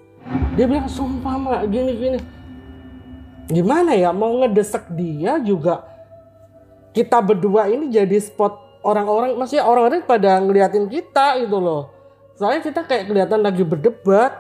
Dia 0.58 0.66
bilang 0.66 0.90
sumpah 0.90 1.36
mak 1.38 1.62
gini 1.70 1.92
gini. 1.96 2.20
Gimana 3.48 3.96
ya 3.96 4.12
mau 4.12 4.44
ngedesek 4.44 4.92
dia 4.92 5.40
juga 5.40 5.98
kita 6.98 7.22
berdua 7.22 7.70
ini 7.70 7.94
jadi 7.94 8.18
spot 8.18 8.82
orang-orang 8.82 9.38
maksudnya 9.38 9.70
orang-orang 9.70 10.02
pada 10.02 10.42
ngeliatin 10.42 10.90
kita 10.90 11.38
gitu 11.46 11.62
loh 11.62 11.94
soalnya 12.34 12.66
kita 12.66 12.82
kayak 12.90 13.06
kelihatan 13.06 13.46
lagi 13.46 13.62
berdebat 13.62 14.34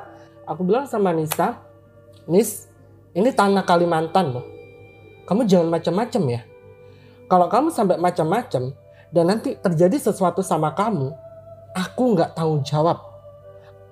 aku 0.49 0.65
bilang 0.65 0.89
sama 0.89 1.13
Nisa 1.13 1.61
Nis 2.25 2.65
ini 3.13 3.29
tanah 3.29 3.61
Kalimantan 3.61 4.33
loh 4.33 4.45
kamu 5.29 5.45
jangan 5.45 5.69
macam-macam 5.69 6.21
ya 6.33 6.41
kalau 7.29 7.45
kamu 7.45 7.67
sampai 7.69 8.01
macam-macam 8.01 8.73
dan 9.13 9.31
nanti 9.31 9.55
terjadi 9.55 9.99
sesuatu 10.11 10.43
sama 10.43 10.71
kamu 10.75 11.13
aku 11.73 12.03
nggak 12.15 12.35
tanggung 12.35 12.63
jawab 12.63 13.01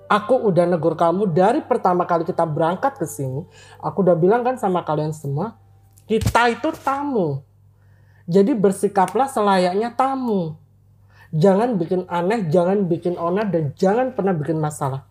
aku 0.06 0.34
udah 0.48 0.64
negur 0.68 0.94
kamu 0.94 1.30
dari 1.30 1.60
pertama 1.64 2.04
kali 2.04 2.22
kita 2.24 2.44
berangkat 2.44 2.98
ke 2.98 3.06
sini 3.08 3.44
aku 3.80 4.04
udah 4.04 4.16
bilang 4.16 4.44
kan 4.44 4.60
sama 4.60 4.84
kalian 4.84 5.14
semua 5.16 5.56
kita 6.04 6.52
itu 6.52 6.68
tamu 6.82 7.42
jadi 8.26 8.52
bersikaplah 8.54 9.30
selayaknya 9.30 9.94
tamu 9.94 10.58
jangan 11.34 11.76
bikin 11.76 12.06
aneh, 12.06 12.46
jangan 12.48 12.86
bikin 12.86 13.14
onar 13.18 13.50
dan 13.50 13.76
jangan 13.76 14.16
pernah 14.16 14.32
bikin 14.32 14.56
masalah. 14.56 15.04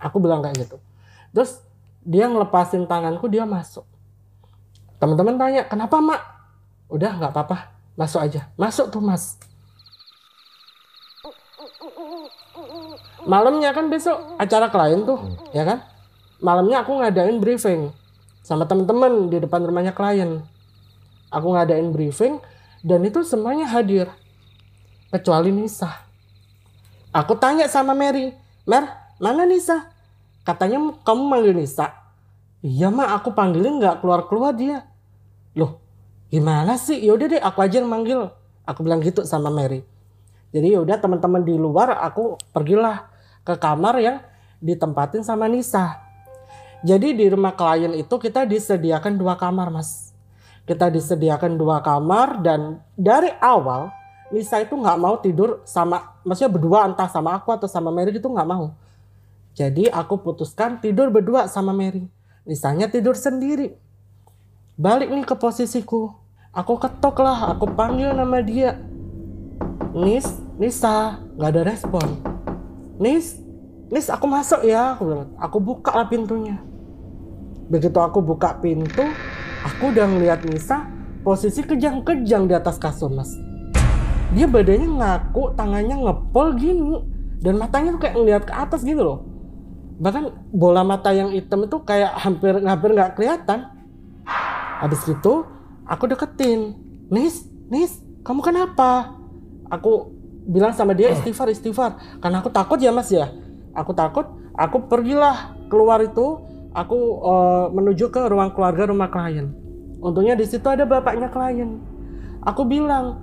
Aku 0.00 0.18
bilang 0.18 0.44
kayak 0.44 0.68
gitu. 0.68 0.76
Terus 1.32 1.60
dia 2.04 2.26
ngelepasin 2.26 2.88
tanganku, 2.88 3.28
dia 3.28 3.44
masuk. 3.44 3.84
Teman-teman 5.00 5.36
tanya, 5.40 5.62
kenapa 5.68 5.96
mak? 6.00 6.22
Udah 6.92 7.16
nggak 7.16 7.32
apa-apa, 7.32 7.72
masuk 7.96 8.20
aja. 8.20 8.52
Masuk 8.56 8.92
tuh 8.92 9.00
mas. 9.00 9.40
Malamnya 13.28 13.76
kan 13.76 13.92
besok 13.92 14.16
acara 14.40 14.72
klien 14.72 15.04
tuh, 15.04 15.20
ya 15.52 15.64
kan? 15.68 15.84
Malamnya 16.40 16.80
aku 16.80 16.96
ngadain 16.96 17.36
briefing 17.36 17.92
sama 18.40 18.64
teman-teman 18.64 19.28
di 19.28 19.36
depan 19.38 19.60
rumahnya 19.60 19.92
klien. 19.92 20.40
Aku 21.28 21.52
ngadain 21.52 21.92
briefing 21.92 22.40
dan 22.80 23.04
itu 23.04 23.20
semuanya 23.22 23.68
hadir 23.68 24.08
kecuali 25.12 25.52
Nisa. 25.52 25.90
Aku 27.12 27.36
tanya 27.36 27.68
sama 27.68 27.92
Mary, 27.92 28.32
Mer, 28.64 28.86
mana 29.20 29.44
Nisa? 29.44 29.90
Katanya 30.46 30.80
kamu 31.04 31.22
manggil 31.26 31.52
Nisa. 31.52 31.92
Iya 32.60 32.88
mak, 32.92 33.20
aku 33.20 33.32
panggilin 33.32 33.80
nggak 33.80 34.04
keluar-keluar 34.04 34.52
dia. 34.52 34.84
Loh, 35.56 35.80
gimana 36.28 36.76
sih? 36.76 36.96
Yaudah 37.00 37.26
deh, 37.36 37.40
aku 37.42 37.58
aja 37.64 37.80
yang 37.80 37.88
manggil. 37.88 38.32
Aku 38.64 38.84
bilang 38.84 39.00
gitu 39.02 39.24
sama 39.26 39.48
Mary. 39.48 39.82
Jadi 40.50 40.74
yaudah 40.74 40.98
teman-teman 40.98 41.46
di 41.46 41.54
luar, 41.54 41.94
aku 42.02 42.34
pergilah 42.50 43.06
ke 43.46 43.54
kamar 43.54 43.94
yang 44.02 44.18
ditempatin 44.58 45.22
sama 45.22 45.46
Nisa. 45.46 46.02
Jadi 46.80 47.12
di 47.12 47.26
rumah 47.28 47.52
klien 47.52 47.92
itu 47.92 48.14
kita 48.16 48.48
disediakan 48.48 49.20
dua 49.20 49.36
kamar 49.36 49.68
mas. 49.68 50.10
Kita 50.64 50.88
disediakan 50.88 51.60
dua 51.60 51.84
kamar 51.84 52.40
dan 52.40 52.80
dari 52.96 53.28
awal 53.40 53.92
Nisa 54.30 54.62
itu 54.62 54.78
nggak 54.78 54.98
mau 55.00 55.18
tidur 55.18 55.60
sama, 55.66 56.16
maksudnya 56.22 56.52
berdua 56.54 56.86
entah 56.86 57.10
sama 57.10 57.34
aku 57.34 57.50
atau 57.50 57.66
sama 57.66 57.90
Mary 57.90 58.14
itu 58.14 58.30
nggak 58.30 58.48
mau. 58.48 58.72
Jadi 59.58 59.90
aku 59.90 60.22
putuskan 60.22 60.78
tidur 60.78 61.10
berdua 61.10 61.50
sama 61.50 61.74
Mary. 61.74 62.06
Nisanya 62.46 62.86
tidur 62.86 63.18
sendiri. 63.18 63.74
Balik 64.78 65.10
nih 65.10 65.26
ke 65.26 65.34
posisiku. 65.34 66.14
Aku 66.54 66.78
ketok 66.78 67.18
lah, 67.20 67.54
aku 67.54 67.66
panggil 67.74 68.14
nama 68.14 68.38
dia. 68.40 68.78
Nis, 69.90 70.26
Nisa, 70.56 71.18
nggak 71.34 71.50
ada 71.50 71.62
respon. 71.66 72.06
Nis, 73.00 73.38
Nis 73.90 74.06
aku 74.06 74.26
masuk 74.30 74.62
ya, 74.62 74.94
aku 74.94 75.10
bilang. 75.10 75.30
Aku 75.38 75.58
buka 75.58 75.90
lah 75.94 76.06
pintunya. 76.06 76.62
Begitu 77.66 77.98
aku 77.98 78.22
buka 78.22 78.58
pintu, 78.62 79.02
aku 79.64 79.92
udah 79.92 80.06
ngeliat 80.08 80.42
Nisa 80.46 81.00
posisi 81.20 81.60
kejang-kejang 81.60 82.48
di 82.48 82.54
atas 82.56 82.80
kasur 82.80 83.12
mas 83.12 83.36
dia 84.30 84.46
badannya 84.46 84.88
ngaku 84.88 85.42
tangannya 85.58 85.96
ngepol 86.00 86.54
gini 86.56 87.02
dan 87.42 87.58
matanya 87.58 87.96
tuh 87.96 88.00
kayak 88.00 88.14
ngeliat 88.16 88.42
ke 88.46 88.54
atas 88.54 88.80
gitu 88.86 89.02
loh 89.02 89.18
bahkan 90.00 90.32
bola 90.48 90.80
mata 90.80 91.12
yang 91.12 91.34
hitam 91.34 91.68
itu 91.68 91.76
kayak 91.84 92.16
hampir 92.16 92.56
hampir 92.64 92.90
nggak 92.96 93.20
kelihatan 93.20 93.68
habis 94.80 95.02
itu 95.04 95.44
aku 95.84 96.08
deketin 96.08 96.78
Nis 97.12 97.44
Nis 97.68 98.00
kamu 98.24 98.40
kenapa 98.40 99.19
aku 99.70 100.10
bilang 100.50 100.74
sama 100.74 100.92
dia 100.92 101.14
istighfar 101.14 101.48
istighfar. 101.48 101.96
Karena 102.18 102.42
aku 102.42 102.50
takut 102.50 102.76
ya 102.82 102.90
mas 102.90 103.08
ya. 103.08 103.30
Aku 103.72 103.94
takut 103.94 104.26
aku 104.58 104.90
pergilah 104.90 105.54
keluar 105.70 106.02
itu 106.02 106.42
aku 106.74 106.98
uh, 107.22 107.66
menuju 107.70 108.10
ke 108.10 108.26
ruang 108.26 108.50
keluarga 108.52 108.90
rumah 108.90 109.08
klien. 109.08 109.54
Untungnya 110.02 110.34
di 110.34 110.44
situ 110.44 110.66
ada 110.66 110.82
bapaknya 110.82 111.30
klien. 111.30 111.78
Aku 112.42 112.66
bilang 112.66 113.22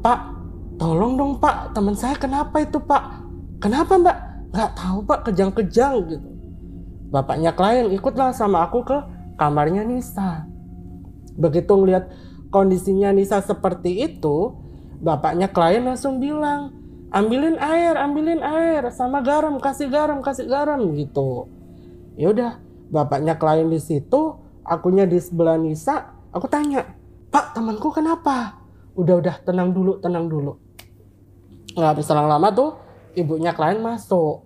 pak 0.00 0.38
tolong 0.78 1.18
dong 1.18 1.32
pak. 1.42 1.74
Teman 1.74 1.98
saya 1.98 2.14
kenapa 2.14 2.62
itu 2.62 2.78
pak? 2.78 3.26
Kenapa 3.58 3.98
mbak? 3.98 4.16
Nggak 4.54 4.70
tahu 4.78 4.98
pak. 5.02 5.18
Kejang-kejang 5.26 5.94
gitu. 6.06 6.28
Bapaknya 7.08 7.56
klien 7.56 7.90
ikutlah 7.90 8.30
sama 8.36 8.68
aku 8.68 8.84
ke 8.84 8.98
kamarnya 9.40 9.82
Nisa. 9.82 10.44
Begitu 11.38 11.70
ngeliat 11.72 12.12
kondisinya 12.52 13.10
Nisa 13.14 13.40
seperti 13.40 14.04
itu 14.04 14.67
bapaknya 14.98 15.48
klien 15.50 15.82
langsung 15.86 16.18
bilang 16.18 16.74
ambilin 17.14 17.56
air 17.56 17.94
ambilin 17.96 18.42
air 18.42 18.84
sama 18.92 19.24
garam 19.24 19.56
kasih 19.62 19.88
garam 19.88 20.20
kasih 20.20 20.50
garam 20.50 20.92
gitu. 20.94 21.48
Yaudah 22.18 22.58
bapaknya 22.90 23.38
klien 23.38 23.70
di 23.70 23.78
situ 23.78 24.36
akunya 24.66 25.06
di 25.06 25.16
sebelah 25.22 25.56
Nisa 25.56 26.12
aku 26.34 26.50
tanya 26.50 26.84
pak 27.30 27.54
temanku 27.54 27.94
kenapa? 27.94 28.58
Udah 28.98 29.22
udah 29.22 29.36
tenang 29.46 29.70
dulu 29.70 30.02
tenang 30.02 30.26
dulu. 30.26 30.58
Nggak 31.78 31.94
bisa 32.02 32.18
lama 32.18 32.48
tuh 32.50 32.70
ibunya 33.14 33.54
klien 33.54 33.78
masuk 33.78 34.42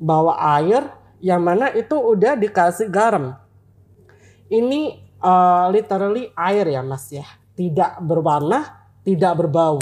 bawa 0.00 0.38
air 0.58 0.88
yang 1.18 1.42
mana 1.42 1.74
itu 1.74 1.94
udah 1.98 2.38
dikasih 2.38 2.88
garam. 2.88 3.34
Ini 4.48 4.96
uh, 5.20 5.68
literally 5.68 6.32
air 6.32 6.66
ya 6.72 6.80
mas 6.80 7.10
ya. 7.12 7.26
Tidak 7.58 8.00
berwarna 8.00 8.77
tidak 9.08 9.32
berbau 9.40 9.80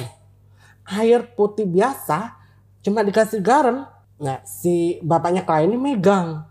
air 0.86 1.26
putih 1.34 1.66
biasa 1.66 2.38
cuma 2.86 3.02
dikasih 3.02 3.42
garam 3.42 3.90
nah 4.22 4.38
si 4.46 5.02
bapaknya 5.02 5.42
klien 5.42 5.74
ini 5.74 5.74
megang 5.74 6.46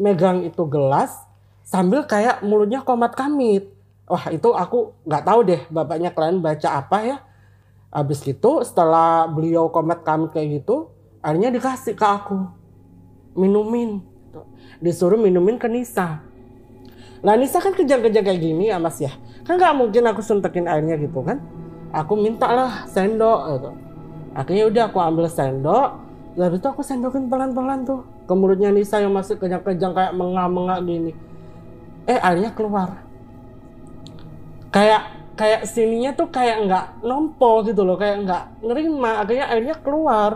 megang 0.00 0.40
itu 0.48 0.64
gelas 0.64 1.12
sambil 1.60 2.08
kayak 2.08 2.40
mulutnya 2.40 2.80
komat 2.80 3.12
kamit 3.12 3.68
wah 4.08 4.32
itu 4.32 4.48
aku 4.56 4.96
nggak 5.04 5.24
tahu 5.28 5.40
deh 5.44 5.60
bapaknya 5.68 6.08
klien 6.16 6.40
baca 6.40 6.80
apa 6.80 6.98
ya 7.04 7.16
Habis 7.94 8.26
gitu 8.26 8.58
setelah 8.66 9.30
beliau 9.30 9.70
komet 9.70 10.02
kami 10.02 10.26
kayak 10.34 10.66
gitu, 10.66 10.90
akhirnya 11.22 11.54
dikasih 11.54 11.94
ke 11.94 12.02
aku. 12.02 12.50
Minumin. 13.38 14.02
Disuruh 14.82 15.14
minumin 15.14 15.62
ke 15.62 15.70
Nisa. 15.70 16.18
Lah 17.22 17.38
Nisa 17.38 17.62
kan 17.62 17.70
kejang-kejang 17.70 18.26
kayak 18.26 18.42
gini 18.42 18.74
ya 18.74 18.82
mas 18.82 18.98
ya. 18.98 19.14
Kan 19.46 19.62
gak 19.62 19.78
mungkin 19.78 20.10
aku 20.10 20.26
suntikin 20.26 20.66
airnya 20.66 20.98
gitu 20.98 21.22
kan. 21.22 21.38
Aku 21.94 22.18
minta 22.18 22.50
lah 22.50 22.72
sendok 22.90 23.40
gitu. 23.54 23.70
Akhirnya 24.34 24.64
udah 24.66 24.82
aku 24.90 24.98
ambil 24.98 25.26
sendok. 25.30 26.02
Lalu 26.34 26.58
itu 26.58 26.66
aku 26.66 26.82
sendokin 26.82 27.30
pelan-pelan 27.30 27.86
tuh. 27.86 28.02
Ke 28.26 28.34
mulutnya 28.34 28.74
Nisa 28.74 28.98
yang 28.98 29.14
masih 29.14 29.38
kejang-kejang 29.38 29.94
kayak 29.94 30.12
mengah-mengah 30.18 30.82
gini. 30.82 31.14
Eh 32.10 32.18
airnya 32.18 32.50
keluar. 32.50 32.98
Kayak 34.74 35.14
kayak 35.34 35.66
sininya 35.66 36.14
tuh 36.14 36.30
kayak 36.30 36.66
nggak 36.66 36.86
nompol 37.02 37.66
gitu 37.66 37.82
loh 37.82 37.98
kayak 37.98 38.22
nggak 38.22 38.42
nerima 38.62 39.22
akhirnya 39.22 39.46
akhirnya 39.50 39.76
keluar 39.82 40.30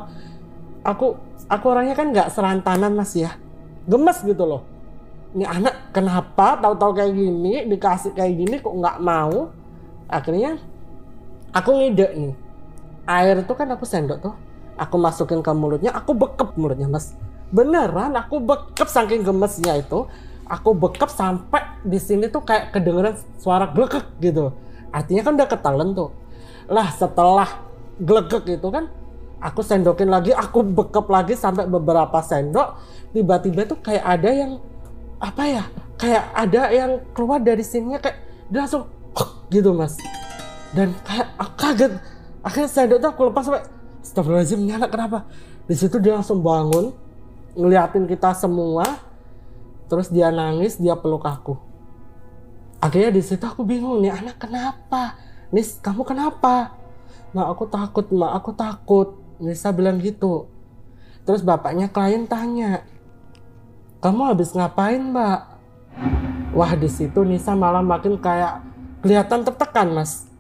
aku 0.83 1.15
aku 1.47 1.65
orangnya 1.71 1.95
kan 1.95 2.11
nggak 2.11 2.29
serantanan 2.35 2.99
mas 2.99 3.15
ya 3.15 3.39
gemes 3.87 4.19
gitu 4.27 4.43
loh 4.43 4.63
ini 5.39 5.47
anak 5.47 5.95
kenapa 5.95 6.59
tahu-tahu 6.59 6.99
kayak 6.99 7.15
gini 7.15 7.55
dikasih 7.71 8.11
kayak 8.11 8.35
gini 8.43 8.57
kok 8.59 8.75
nggak 8.75 8.99
mau 8.99 9.55
akhirnya 10.11 10.59
aku 11.53 11.71
ngide 11.79 12.09
nih. 12.15 12.35
Air 13.09 13.45
itu 13.45 13.53
kan 13.57 13.69
aku 13.73 13.85
sendok 13.89 14.19
tuh. 14.21 14.35
Aku 14.79 14.95
masukin 14.95 15.43
ke 15.43 15.51
mulutnya 15.51 15.91
aku 15.91 16.15
bekep 16.15 16.55
mulutnya 16.55 16.87
mas. 16.87 17.17
Beneran 17.51 18.15
aku 18.15 18.39
bekep 18.39 18.87
saking 18.87 19.27
gemesnya 19.27 19.81
itu. 19.81 20.07
Aku 20.49 20.73
bekep 20.73 21.13
sampai 21.13 21.83
di 21.85 22.01
sini 22.01 22.33
tuh 22.33 22.41
kayak 22.41 22.73
kedengeran 22.73 23.17
suara 23.37 23.69
glekek 23.69 24.05
gitu. 24.21 24.55
Artinya 24.89 25.23
kan 25.25 25.33
udah 25.37 25.49
ketelen 25.49 25.89
tuh. 25.93 26.11
Lah 26.69 26.89
setelah 26.95 27.65
glegek 28.01 28.45
itu 28.61 28.69
kan 28.71 28.89
aku 29.43 29.61
sendokin 29.61 30.09
lagi 30.09 30.33
aku 30.33 30.65
bekep 30.65 31.05
lagi 31.11 31.35
sampai 31.37 31.69
beberapa 31.69 32.21
sendok. 32.21 32.81
Tiba-tiba 33.13 33.65
tuh 33.65 33.81
kayak 33.81 34.05
ada 34.05 34.31
yang 34.31 34.53
apa 35.19 35.43
ya 35.51 35.65
kayak 35.99 36.25
ada 36.31 36.63
yang 36.71 36.91
keluar 37.11 37.43
dari 37.43 37.67
sininya 37.67 37.99
kayak 37.99 38.23
dia 38.47 38.63
langsung 38.65 38.87
gitu 39.51 39.75
mas 39.75 39.99
dan 40.73 40.93
kayak 41.05 41.29
kaget. 41.57 41.93
Akhirnya 42.45 42.69
sendok 42.71 42.99
tuh 43.03 43.11
aku 43.11 43.23
lepas 43.33 43.45
sampai 43.45 43.65
Astagfirullahaladzim 43.99 44.61
ini 44.65 44.73
anak 44.73 44.91
kenapa? 44.95 45.19
Di 45.69 45.75
situ 45.77 46.01
dia 46.01 46.17
langsung 46.17 46.41
bangun 46.41 46.95
ngeliatin 47.59 48.09
kita 48.09 48.33
semua. 48.33 48.87
Terus 49.89 50.09
dia 50.13 50.29
nangis 50.29 50.77
dia 50.77 50.97
peluk 50.97 51.25
aku. 51.25 51.57
Akhirnya 52.79 53.11
di 53.11 53.23
situ 53.25 53.43
aku 53.43 53.65
bingung 53.65 54.01
nih 54.01 54.13
anak 54.15 54.39
kenapa? 54.39 55.19
Nis 55.51 55.81
kamu 55.81 56.05
kenapa? 56.05 56.77
Mak 57.33 57.47
aku 57.53 57.65
takut 57.69 58.07
mak 58.15 58.33
aku 58.39 58.51
takut. 58.55 59.09
Nisa 59.39 59.73
bilang 59.75 60.01
gitu. 60.01 60.49
Terus 61.25 61.45
bapaknya 61.45 61.89
klien 61.93 62.25
tanya 62.25 62.83
kamu 63.99 64.31
habis 64.31 64.55
ngapain 64.55 65.11
mbak? 65.11 65.59
Wah 66.55 66.73
di 66.79 66.87
situ 66.87 67.27
Nisa 67.27 67.59
malah 67.59 67.83
makin 67.83 68.15
kayak 68.15 68.63
kelihatan 69.03 69.43
tertekan 69.43 69.91
mas 69.91 70.31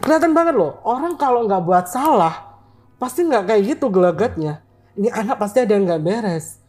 kelihatan 0.00 0.32
banget 0.36 0.54
loh. 0.56 0.80
Orang 0.84 1.16
kalau 1.16 1.44
nggak 1.44 1.62
buat 1.64 1.86
salah 1.88 2.56
pasti 3.00 3.24
nggak 3.24 3.44
kayak 3.48 3.62
gitu 3.76 3.92
gelagatnya. 3.92 4.64
Ini 4.94 5.10
anak 5.10 5.36
pasti 5.42 5.60
ada 5.60 5.74
yang 5.74 5.84
nggak 5.84 6.04
beres 6.04 6.63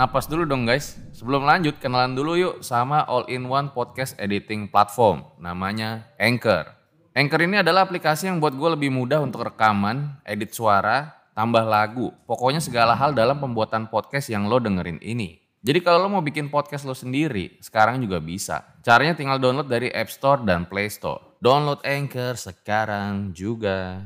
napas 0.00 0.24
dulu 0.24 0.48
dong 0.48 0.64
guys. 0.64 0.96
Sebelum 1.12 1.44
lanjut, 1.44 1.76
kenalan 1.76 2.16
dulu 2.16 2.32
yuk 2.40 2.54
sama 2.64 3.04
all-in-one 3.04 3.68
podcast 3.76 4.16
editing 4.16 4.72
platform. 4.72 5.28
Namanya 5.36 6.08
Anchor. 6.16 6.72
Anchor 7.12 7.44
ini 7.44 7.60
adalah 7.60 7.84
aplikasi 7.84 8.32
yang 8.32 8.40
buat 8.40 8.56
gue 8.56 8.80
lebih 8.80 8.88
mudah 8.88 9.20
untuk 9.20 9.44
rekaman, 9.44 10.16
edit 10.24 10.56
suara, 10.56 11.12
tambah 11.36 11.60
lagu. 11.68 12.16
Pokoknya 12.24 12.64
segala 12.64 12.96
hal 12.96 13.12
dalam 13.12 13.36
pembuatan 13.44 13.92
podcast 13.92 14.32
yang 14.32 14.48
lo 14.48 14.56
dengerin 14.56 15.04
ini. 15.04 15.36
Jadi 15.60 15.84
kalau 15.84 16.08
lo 16.08 16.16
mau 16.16 16.24
bikin 16.24 16.48
podcast 16.48 16.88
lo 16.88 16.96
sendiri, 16.96 17.60
sekarang 17.60 18.00
juga 18.00 18.24
bisa. 18.24 18.64
Caranya 18.80 19.12
tinggal 19.12 19.36
download 19.36 19.68
dari 19.68 19.92
App 19.92 20.08
Store 20.08 20.40
dan 20.40 20.64
Play 20.64 20.88
Store. 20.88 21.36
Download 21.44 21.84
Anchor 21.84 22.40
sekarang 22.40 23.36
juga. 23.36 24.00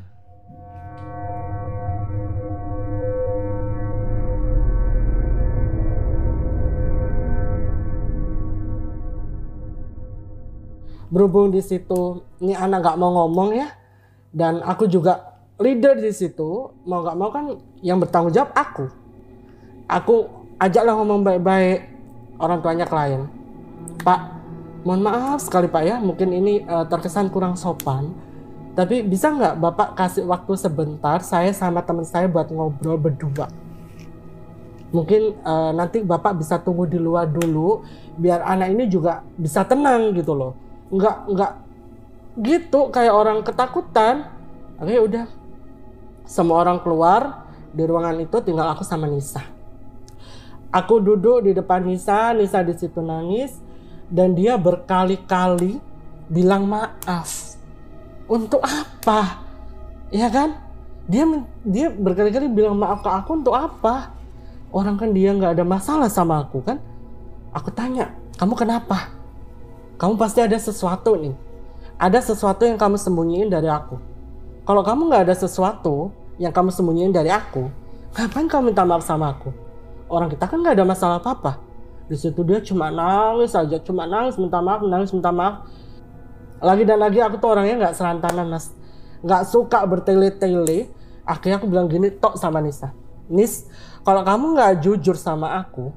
Berhubung 11.15 11.55
di 11.55 11.63
situ 11.63 12.27
ini 12.43 12.59
anak 12.59 12.83
nggak 12.83 12.99
mau 12.99 13.23
ngomong 13.23 13.55
ya 13.55 13.71
dan 14.35 14.59
aku 14.67 14.91
juga 14.91 15.39
leader 15.63 15.95
di 16.03 16.11
situ 16.11 16.75
mau 16.83 17.07
nggak 17.07 17.17
mau 17.17 17.31
kan 17.31 17.55
yang 17.87 18.03
bertanggung 18.03 18.35
jawab 18.35 18.51
aku. 18.59 18.91
Aku 19.87 20.27
ajaklah 20.59 20.99
ngomong 20.99 21.23
baik-baik 21.23 21.87
orang 22.43 22.59
tuanya 22.59 22.87
klien. 22.91 23.31
Pak 24.03 24.21
mohon 24.83 25.07
maaf 25.07 25.39
sekali 25.39 25.71
pak 25.71 25.87
ya 25.87 25.97
mungkin 26.03 26.35
ini 26.35 26.67
eh, 26.67 26.85
terkesan 26.91 27.33
kurang 27.33 27.57
sopan 27.57 28.13
tapi 28.77 29.01
bisa 29.01 29.33
nggak 29.33 29.57
bapak 29.57 29.89
kasih 29.97 30.29
waktu 30.29 30.61
sebentar 30.61 31.23
saya 31.25 31.55
sama 31.55 31.81
teman 31.81 32.03
saya 32.03 32.27
buat 32.27 32.51
ngobrol 32.51 32.99
berdua? 32.99 33.47
Mungkin 34.91 35.39
eh, 35.39 35.71
nanti 35.79 36.03
bapak 36.03 36.43
bisa 36.43 36.59
tunggu 36.59 36.91
di 36.91 36.99
luar 36.99 37.31
dulu 37.31 37.87
biar 38.19 38.43
anak 38.43 38.75
ini 38.75 38.91
juga 38.91 39.23
bisa 39.39 39.63
tenang 39.63 40.11
gitu 40.11 40.35
loh 40.35 40.65
nggak 40.93 41.17
nggak 41.33 41.53
gitu 42.43 42.91
kayak 42.91 43.15
orang 43.15 43.39
ketakutan. 43.47 44.29
Oke 44.81 44.99
udah 44.99 45.25
semua 46.27 46.65
orang 46.65 46.83
keluar 46.83 47.47
di 47.71 47.83
ruangan 47.85 48.19
itu 48.19 48.37
tinggal 48.43 48.75
aku 48.75 48.83
sama 48.83 49.07
Nisa. 49.07 49.45
Aku 50.75 50.99
duduk 50.99 51.47
di 51.47 51.55
depan 51.55 51.87
Nisa 51.87 52.35
Nisa 52.35 52.65
di 52.67 52.75
situ 52.75 52.99
nangis 52.99 53.55
dan 54.11 54.35
dia 54.35 54.59
berkali-kali 54.59 55.79
bilang 56.27 56.67
maaf. 56.67 57.55
Untuk 58.27 58.65
apa? 58.65 59.45
Ya 60.11 60.33
kan? 60.33 60.59
Dia 61.05 61.29
dia 61.63 61.93
berkali-kali 61.93 62.49
bilang 62.49 62.81
maaf 62.81 63.05
ke 63.05 63.11
aku 63.13 63.31
untuk 63.45 63.55
apa? 63.55 64.11
Orang 64.75 64.99
kan 64.99 65.15
dia 65.15 65.31
nggak 65.31 65.61
ada 65.61 65.65
masalah 65.65 66.11
sama 66.11 66.43
aku 66.43 66.65
kan? 66.65 66.83
Aku 67.55 67.71
tanya 67.71 68.11
kamu 68.35 68.59
kenapa 68.59 69.24
kamu 69.95 70.15
pasti 70.19 70.43
ada 70.43 70.59
sesuatu 70.59 71.15
nih. 71.15 71.35
Ada 71.95 72.21
sesuatu 72.21 72.67
yang 72.67 72.75
kamu 72.75 72.99
sembunyiin 72.99 73.49
dari 73.49 73.71
aku. 73.71 73.97
Kalau 74.67 74.83
kamu 74.83 75.13
nggak 75.13 75.23
ada 75.31 75.37
sesuatu 75.39 76.11
yang 76.41 76.51
kamu 76.51 76.75
sembunyiin 76.75 77.13
dari 77.15 77.31
aku, 77.31 77.71
ngapain 78.17 78.51
kamu 78.51 78.75
minta 78.75 78.83
maaf 78.83 79.07
sama 79.07 79.31
aku? 79.31 79.55
Orang 80.11 80.33
kita 80.33 80.51
kan 80.51 80.59
nggak 80.59 80.75
ada 80.75 80.87
masalah 80.87 81.17
apa-apa. 81.23 81.63
Di 82.11 82.19
situ 82.19 82.43
dia 82.45 82.61
cuma 82.61 82.91
nangis 82.91 83.55
aja, 83.55 83.79
cuma 83.81 84.05
nangis 84.05 84.37
minta 84.37 84.59
maaf, 84.59 84.83
nangis 84.83 85.15
minta 85.15 85.31
maaf. 85.31 85.65
Lagi 86.59 86.83
dan 86.85 86.99
lagi 87.01 87.21
aku 87.21 87.39
tuh 87.39 87.55
orangnya 87.55 87.77
nggak 87.87 87.95
serantanan 87.95 88.49
mas, 88.49 88.73
nggak 89.23 89.43
suka 89.49 89.85
bertele-tele. 89.85 90.91
Akhirnya 91.25 91.57
aku 91.57 91.69
bilang 91.69 91.89
gini 91.89 92.13
tok 92.13 92.37
sama 92.37 92.61
Nisa, 92.61 92.93
Nis, 93.33 93.65
kalau 94.05 94.21
kamu 94.21 94.53
nggak 94.53 94.73
jujur 94.85 95.17
sama 95.17 95.57
aku, 95.57 95.89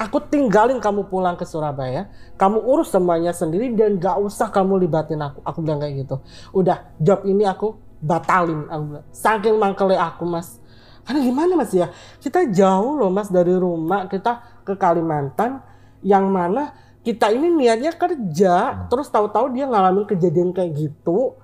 Aku 0.00 0.16
tinggalin 0.16 0.80
kamu 0.80 1.12
pulang 1.12 1.36
ke 1.36 1.44
Surabaya, 1.44 2.08
kamu 2.40 2.64
urus 2.64 2.88
semuanya 2.88 3.36
sendiri 3.36 3.68
dan 3.76 4.00
gak 4.00 4.16
usah 4.16 4.48
kamu 4.48 4.88
libatin 4.88 5.20
aku. 5.20 5.44
Aku 5.44 5.60
bilang 5.60 5.84
kayak 5.84 6.08
gitu. 6.08 6.16
Udah, 6.56 6.88
job 6.96 7.20
ini 7.28 7.44
aku 7.44 7.76
batalin. 8.00 8.64
Aku 8.72 8.82
bilang. 8.88 9.04
Saking 9.12 9.60
mangkele 9.60 10.00
aku 10.00 10.24
mas. 10.24 10.56
Karena 11.04 11.20
gimana 11.20 11.52
mas 11.52 11.72
ya, 11.76 11.92
kita 12.16 12.48
jauh 12.48 12.96
loh 12.96 13.12
mas 13.12 13.28
dari 13.28 13.52
rumah, 13.52 14.08
kita 14.08 14.64
ke 14.64 14.72
Kalimantan, 14.72 15.60
yang 16.00 16.32
mana 16.32 16.72
kita 17.04 17.28
ini 17.32 17.52
niatnya 17.52 17.92
kerja, 17.92 18.88
terus 18.88 19.08
tahu-tahu 19.12 19.52
dia 19.52 19.68
ngalamin 19.68 20.08
kejadian 20.08 20.56
kayak 20.56 20.76
gitu. 20.80 21.36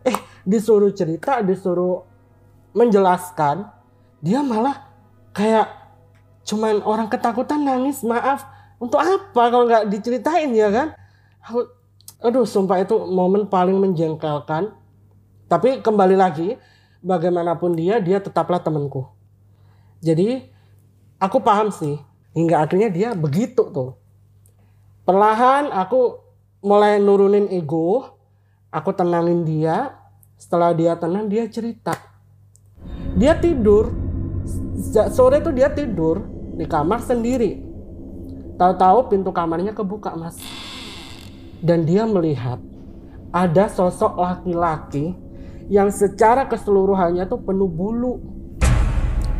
Eh, 0.00 0.16
disuruh 0.48 0.92
cerita, 0.96 1.44
disuruh 1.44 2.08
menjelaskan, 2.72 3.68
dia 4.24 4.40
malah 4.40 4.88
kayak 5.36 5.77
cuman 6.48 6.80
orang 6.80 7.12
ketakutan 7.12 7.60
nangis 7.60 8.00
maaf. 8.00 8.48
Untuk 8.80 8.96
apa 8.96 9.42
kalau 9.52 9.68
nggak 9.68 9.92
diceritain 9.92 10.48
ya 10.56 10.72
kan? 10.72 10.88
Aku 11.44 11.68
aduh 12.24 12.48
sumpah 12.48 12.80
itu 12.80 12.96
momen 12.96 13.44
paling 13.52 13.76
menjengkelkan. 13.76 14.72
Tapi 15.44 15.84
kembali 15.84 16.16
lagi 16.16 16.56
bagaimanapun 17.04 17.76
dia 17.76 18.00
dia 18.00 18.16
tetaplah 18.16 18.64
temanku. 18.64 19.04
Jadi 20.00 20.48
aku 21.20 21.36
paham 21.44 21.68
sih 21.68 22.00
hingga 22.32 22.64
akhirnya 22.64 22.88
dia 22.88 23.08
begitu 23.12 23.68
tuh. 23.68 24.00
Perlahan 25.04 25.68
aku 25.68 26.16
mulai 26.64 26.96
nurunin 26.96 27.52
ego 27.52 28.16
aku 28.72 28.96
tenangin 28.96 29.44
dia. 29.44 30.00
Setelah 30.38 30.70
dia 30.70 30.94
tenang 30.94 31.26
dia 31.26 31.50
cerita. 31.50 31.98
Dia 33.18 33.34
tidur. 33.34 33.90
Sore 35.10 35.42
tuh 35.42 35.50
dia 35.50 35.66
tidur 35.66 36.37
di 36.58 36.66
kamar 36.66 36.98
sendiri. 37.06 37.62
Tahu-tahu 38.58 39.14
pintu 39.14 39.30
kamarnya 39.30 39.70
kebuka, 39.70 40.18
Mas. 40.18 40.34
Dan 41.62 41.86
dia 41.86 42.02
melihat 42.02 42.58
ada 43.30 43.70
sosok 43.70 44.18
laki-laki 44.18 45.14
yang 45.70 45.94
secara 45.94 46.50
keseluruhannya 46.50 47.22
tuh 47.30 47.38
penuh 47.38 47.70
bulu. 47.70 48.18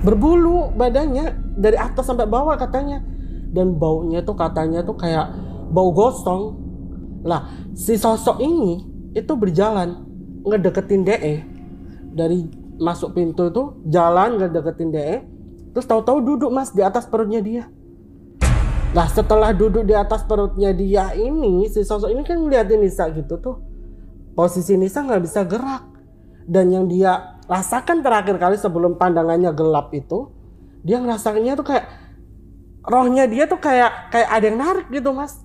Berbulu 0.07 0.71
badannya 0.79 1.35
dari 1.59 1.75
atas 1.75 2.07
sampai 2.07 2.31
bawah 2.31 2.55
katanya. 2.55 3.03
Dan 3.51 3.75
baunya 3.75 4.23
tuh 4.23 4.39
katanya 4.39 4.87
tuh 4.87 4.95
kayak 4.95 5.35
bau 5.75 5.91
gosong. 5.91 6.55
Lah, 7.27 7.51
si 7.75 7.99
sosok 7.99 8.39
ini 8.39 8.87
itu 9.19 9.35
berjalan 9.35 10.07
ngedeketin 10.47 11.03
DE 11.03 11.35
dari 12.15 12.47
masuk 12.79 13.19
pintu 13.19 13.51
itu 13.51 13.63
jalan 13.91 14.39
ngedeketin 14.39 14.91
DE 14.95 15.17
terus 15.73 15.87
tahu-tahu 15.87 16.19
duduk 16.25 16.51
mas 16.53 16.73
di 16.73 16.81
atas 16.85 17.05
perutnya 17.09 17.41
dia. 17.43 17.65
Nah 18.97 19.05
setelah 19.09 19.53
duduk 19.53 19.85
di 19.85 19.93
atas 19.93 20.25
perutnya 20.25 20.73
dia 20.73 21.13
ini 21.13 21.69
si 21.69 21.85
sosok 21.85 22.09
ini 22.09 22.25
kan 22.25 22.41
ngeliatin 22.41 22.81
Nisa 22.81 23.09
gitu 23.13 23.37
tuh. 23.37 23.61
Posisi 24.33 24.79
Nisa 24.81 25.05
nggak 25.05 25.23
bisa 25.23 25.45
gerak. 25.45 25.85
Dan 26.49 26.73
yang 26.73 26.89
dia 26.89 27.37
rasakan 27.45 28.01
terakhir 28.01 28.41
kali 28.41 28.57
sebelum 28.57 28.97
pandangannya 28.97 29.53
gelap 29.53 29.93
itu 29.93 30.33
dia 30.81 30.97
ngerasakannya 30.97 31.53
tuh 31.61 31.67
kayak 31.69 31.85
rohnya 32.81 33.29
dia 33.29 33.45
tuh 33.45 33.61
kayak 33.61 34.09
kayak 34.09 34.29
ada 34.33 34.45
yang 34.49 34.59
narik 34.59 34.87
gitu 34.89 35.13
mas. 35.13 35.45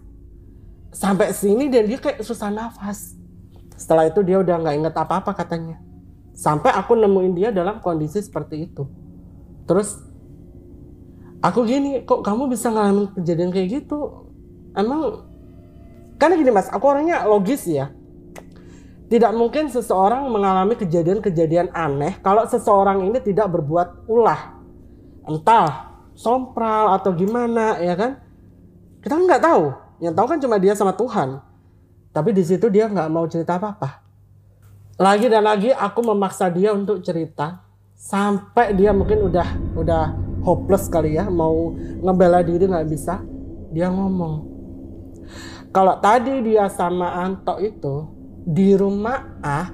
Sampai 0.93 1.35
sini 1.35 1.67
dan 1.67 1.89
dia 1.89 1.99
kayak 1.99 2.23
susah 2.23 2.47
nafas. 2.53 3.17
Setelah 3.75 4.07
itu 4.07 4.23
dia 4.23 4.39
udah 4.39 4.55
nggak 4.61 4.75
inget 4.79 4.95
apa-apa 4.95 5.35
katanya. 5.35 5.81
Sampai 6.31 6.71
aku 6.71 6.95
nemuin 6.95 7.33
dia 7.35 7.49
dalam 7.51 7.83
kondisi 7.83 8.23
seperti 8.23 8.71
itu. 8.71 8.87
Terus 9.67 10.12
aku 11.43 11.67
gini 11.67 12.07
kok 12.07 12.23
kamu 12.23 12.47
bisa 12.47 12.71
ngalamin 12.71 13.11
kejadian 13.11 13.51
kayak 13.51 13.83
gitu 13.83 14.31
emang 14.73 15.27
karena 16.15 16.39
gini 16.39 16.51
mas 16.55 16.71
aku 16.71 16.85
orangnya 16.87 17.27
logis 17.27 17.67
ya 17.67 17.91
tidak 19.11 19.35
mungkin 19.35 19.67
seseorang 19.69 20.25
mengalami 20.31 20.79
kejadian-kejadian 20.79 21.69
aneh 21.75 22.17
kalau 22.23 22.47
seseorang 22.47 23.03
ini 23.03 23.19
tidak 23.19 23.51
berbuat 23.51 24.07
ulah 24.07 24.55
entah 25.27 25.93
sompral 26.15 26.95
atau 26.97 27.11
gimana 27.13 27.77
ya 27.83 27.93
kan 27.93 28.23
Kita 29.03 29.19
kan 29.19 29.27
nggak 29.27 29.43
tahu. 29.43 29.63
Yang 29.99 30.13
tahu 30.15 30.27
kan 30.31 30.39
cuma 30.39 30.55
dia 30.63 30.73
sama 30.79 30.95
Tuhan. 30.95 31.43
Tapi 32.15 32.29
di 32.31 32.43
situ 32.47 32.71
dia 32.71 32.87
nggak 32.87 33.11
mau 33.11 33.27
cerita 33.27 33.59
apa-apa. 33.59 33.99
Lagi 34.95 35.27
dan 35.27 35.43
lagi 35.43 35.75
aku 35.75 35.99
memaksa 36.07 36.47
dia 36.47 36.71
untuk 36.71 37.03
cerita 37.03 37.59
sampai 37.91 38.71
dia 38.71 38.95
mungkin 38.95 39.27
udah 39.27 39.47
udah 39.75 40.03
hopeless 40.43 40.91
kali 40.91 41.15
ya 41.15 41.31
mau 41.31 41.73
ngebela 41.75 42.43
diri 42.43 42.67
nggak 42.67 42.87
bisa. 42.91 43.23
Dia 43.73 43.89
ngomong, 43.89 44.53
kalau 45.73 45.97
tadi 45.97 46.45
dia 46.45 46.69
sama 46.69 47.17
Anto 47.17 47.57
itu 47.57 48.05
di 48.45 48.77
rumah 48.77 49.41
A 49.41 49.73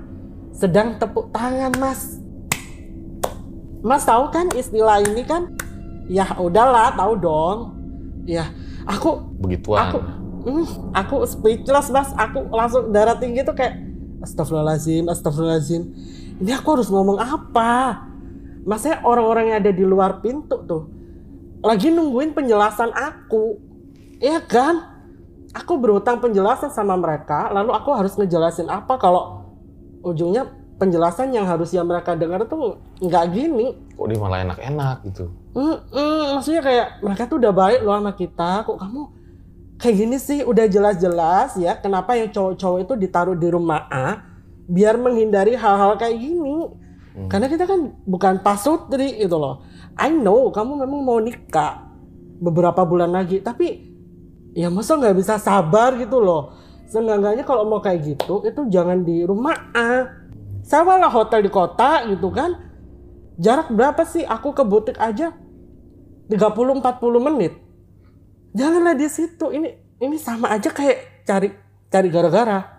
sedang 0.55 0.95
tepuk 0.95 1.35
tangan 1.35 1.75
mas. 1.75 2.23
Mas 3.83 4.07
tahu 4.07 4.31
kan 4.31 4.47
istilah 4.55 5.03
ini 5.03 5.27
kan? 5.27 5.51
Ya 6.07 6.23
udahlah 6.39 6.95
tahu 6.95 7.13
dong. 7.19 7.57
Ya 8.23 8.47
aku 8.87 9.19
Begituan. 9.43 9.91
aku 9.91 9.97
hmm, 10.47 10.65
aku 10.95 11.15
speechless 11.27 11.91
mas. 11.91 12.15
Aku 12.15 12.47
langsung 12.47 12.95
darah 12.95 13.19
tinggi 13.19 13.43
tuh 13.43 13.55
kayak 13.55 13.75
Astagfirullahaladzim, 14.23 15.07
Astagfirullahaladzim. 15.07 15.83
Ini 16.39 16.51
aku 16.55 16.79
harus 16.79 16.87
ngomong 16.87 17.19
apa? 17.19 18.07
Maksudnya 18.67 19.03
orang-orang 19.03 19.53
yang 19.53 19.57
ada 19.63 19.71
di 19.71 19.85
luar 19.87 20.19
pintu 20.19 20.59
tuh 20.67 20.83
lagi 21.59 21.91
nungguin 21.91 22.31
penjelasan 22.31 22.91
aku. 22.95 23.59
Iya 24.19 24.39
kan? 24.43 24.99
Aku 25.55 25.81
berutang 25.81 26.21
penjelasan 26.21 26.69
sama 26.69 26.93
mereka, 26.93 27.49
lalu 27.49 27.73
aku 27.73 27.89
harus 27.91 28.13
ngejelasin 28.13 28.69
apa 28.69 29.01
kalau 29.01 29.49
ujungnya 30.05 30.45
penjelasan 30.77 31.33
yang 31.35 31.43
harusnya 31.43 31.81
mereka 31.83 32.13
dengar 32.15 32.45
tuh 32.45 32.79
nggak 33.01 33.25
gini. 33.33 33.75
Kok 33.97 34.07
dia 34.07 34.19
malah 34.21 34.45
enak-enak 34.45 34.97
gitu. 35.09 35.33
Mm-mm, 35.57 36.37
maksudnya 36.37 36.61
kayak 36.61 36.87
mereka 37.01 37.23
tuh 37.25 37.37
udah 37.41 37.51
baik 37.51 37.81
loh 37.81 37.97
sama 37.97 38.13
kita, 38.13 38.51
kok 38.63 38.77
kamu 38.77 39.01
kayak 39.81 39.95
gini 39.97 40.17
sih 40.21 40.39
udah 40.45 40.65
jelas-jelas 40.69 41.55
ya 41.57 41.75
kenapa 41.79 42.13
yang 42.13 42.29
cowok-cowok 42.29 42.79
itu 42.85 42.93
ditaruh 42.99 43.35
di 43.35 43.47
rumah 43.49 43.87
A 43.89 44.21
biar 44.69 45.01
menghindari 45.01 45.57
hal-hal 45.57 45.97
kayak 45.97 46.15
gini. 46.15 46.69
Karena 47.27 47.49
kita 47.49 47.65
kan 47.65 47.99
bukan 48.05 48.39
pasutri 48.45 49.19
itu 49.19 49.35
loh. 49.35 49.65
I 49.97 50.13
know 50.13 50.53
kamu 50.53 50.85
memang 50.85 51.01
mau 51.03 51.19
nikah 51.19 51.89
beberapa 52.39 52.85
bulan 52.87 53.11
lagi, 53.11 53.43
tapi 53.43 53.91
ya 54.55 54.71
masa 54.71 54.95
nggak 54.95 55.17
bisa 55.17 55.35
sabar 55.41 55.99
gitu 55.99 56.21
loh. 56.21 56.55
Seenggaknya 56.89 57.45
kalau 57.45 57.69
mau 57.69 57.83
kayak 57.83 58.01
gitu 58.01 58.41
itu 58.47 58.61
jangan 58.71 59.03
di 59.05 59.21
rumah 59.27 59.73
A. 59.75 60.09
Sewalah 60.65 61.11
hotel 61.11 61.45
di 61.45 61.51
kota 61.51 62.07
gitu 62.07 62.31
kan. 62.31 62.55
Jarak 63.39 63.71
berapa 63.71 64.03
sih 64.03 64.25
aku 64.25 64.51
ke 64.51 64.63
butik 64.65 64.97
aja? 64.99 65.31
30-40 66.29 66.81
menit. 67.21 67.53
Janganlah 68.53 68.97
di 68.97 69.07
situ. 69.09 69.49
Ini 69.49 69.69
ini 70.01 70.15
sama 70.17 70.49
aja 70.53 70.69
kayak 70.71 71.25
cari 71.27 71.49
cari 71.89 72.07
gara-gara. 72.09 72.78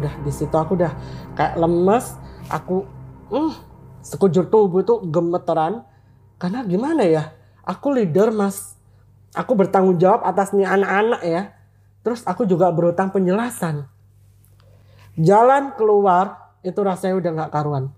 Udah 0.00 0.14
di 0.24 0.32
situ 0.32 0.52
aku 0.56 0.74
udah 0.80 0.92
kayak 1.36 1.60
lemes, 1.60 2.16
aku 2.48 2.88
hmm, 3.28 3.52
sekujur 4.00 4.48
tubuh 4.48 4.80
itu 4.80 4.96
gemeteran 5.08 5.84
karena 6.40 6.64
gimana 6.64 7.04
ya? 7.04 7.36
Aku 7.68 7.92
leader, 7.92 8.32
Mas. 8.32 8.74
Aku 9.36 9.54
bertanggung 9.54 10.00
jawab 10.00 10.24
atas 10.24 10.56
nih 10.56 10.66
anak-anak 10.66 11.22
ya. 11.22 11.42
Terus 12.00 12.24
aku 12.24 12.48
juga 12.48 12.72
berutang 12.72 13.12
penjelasan. 13.12 13.84
Jalan 15.20 15.76
keluar 15.76 16.56
itu 16.64 16.80
rasanya 16.80 17.20
udah 17.20 17.30
nggak 17.36 17.52
karuan. 17.52 17.92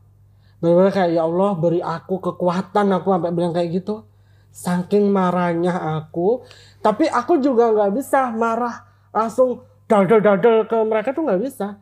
Benar-benar 0.59 0.93
kayak 0.93 1.11
ya 1.15 1.23
Allah 1.23 1.51
beri 1.55 1.81
aku 1.81 2.19
kekuatan 2.19 2.87
aku 2.99 3.15
sampai 3.15 3.31
bilang 3.31 3.55
kayak 3.55 3.71
gitu. 3.81 4.05
Saking 4.53 5.09
marahnya 5.09 5.73
aku, 6.03 6.45
tapi 6.85 7.09
aku 7.09 7.41
juga 7.41 7.73
nggak 7.73 7.93
bisa 7.97 8.29
marah 8.37 8.85
langsung 9.09 9.65
dadel-dadel 9.89 10.69
ke 10.69 10.77
mereka 10.85 11.17
tuh 11.17 11.25
nggak 11.25 11.41
bisa. 11.41 11.81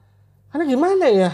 Karena 0.51 0.65
gimana 0.67 1.07
ya? 1.07 1.31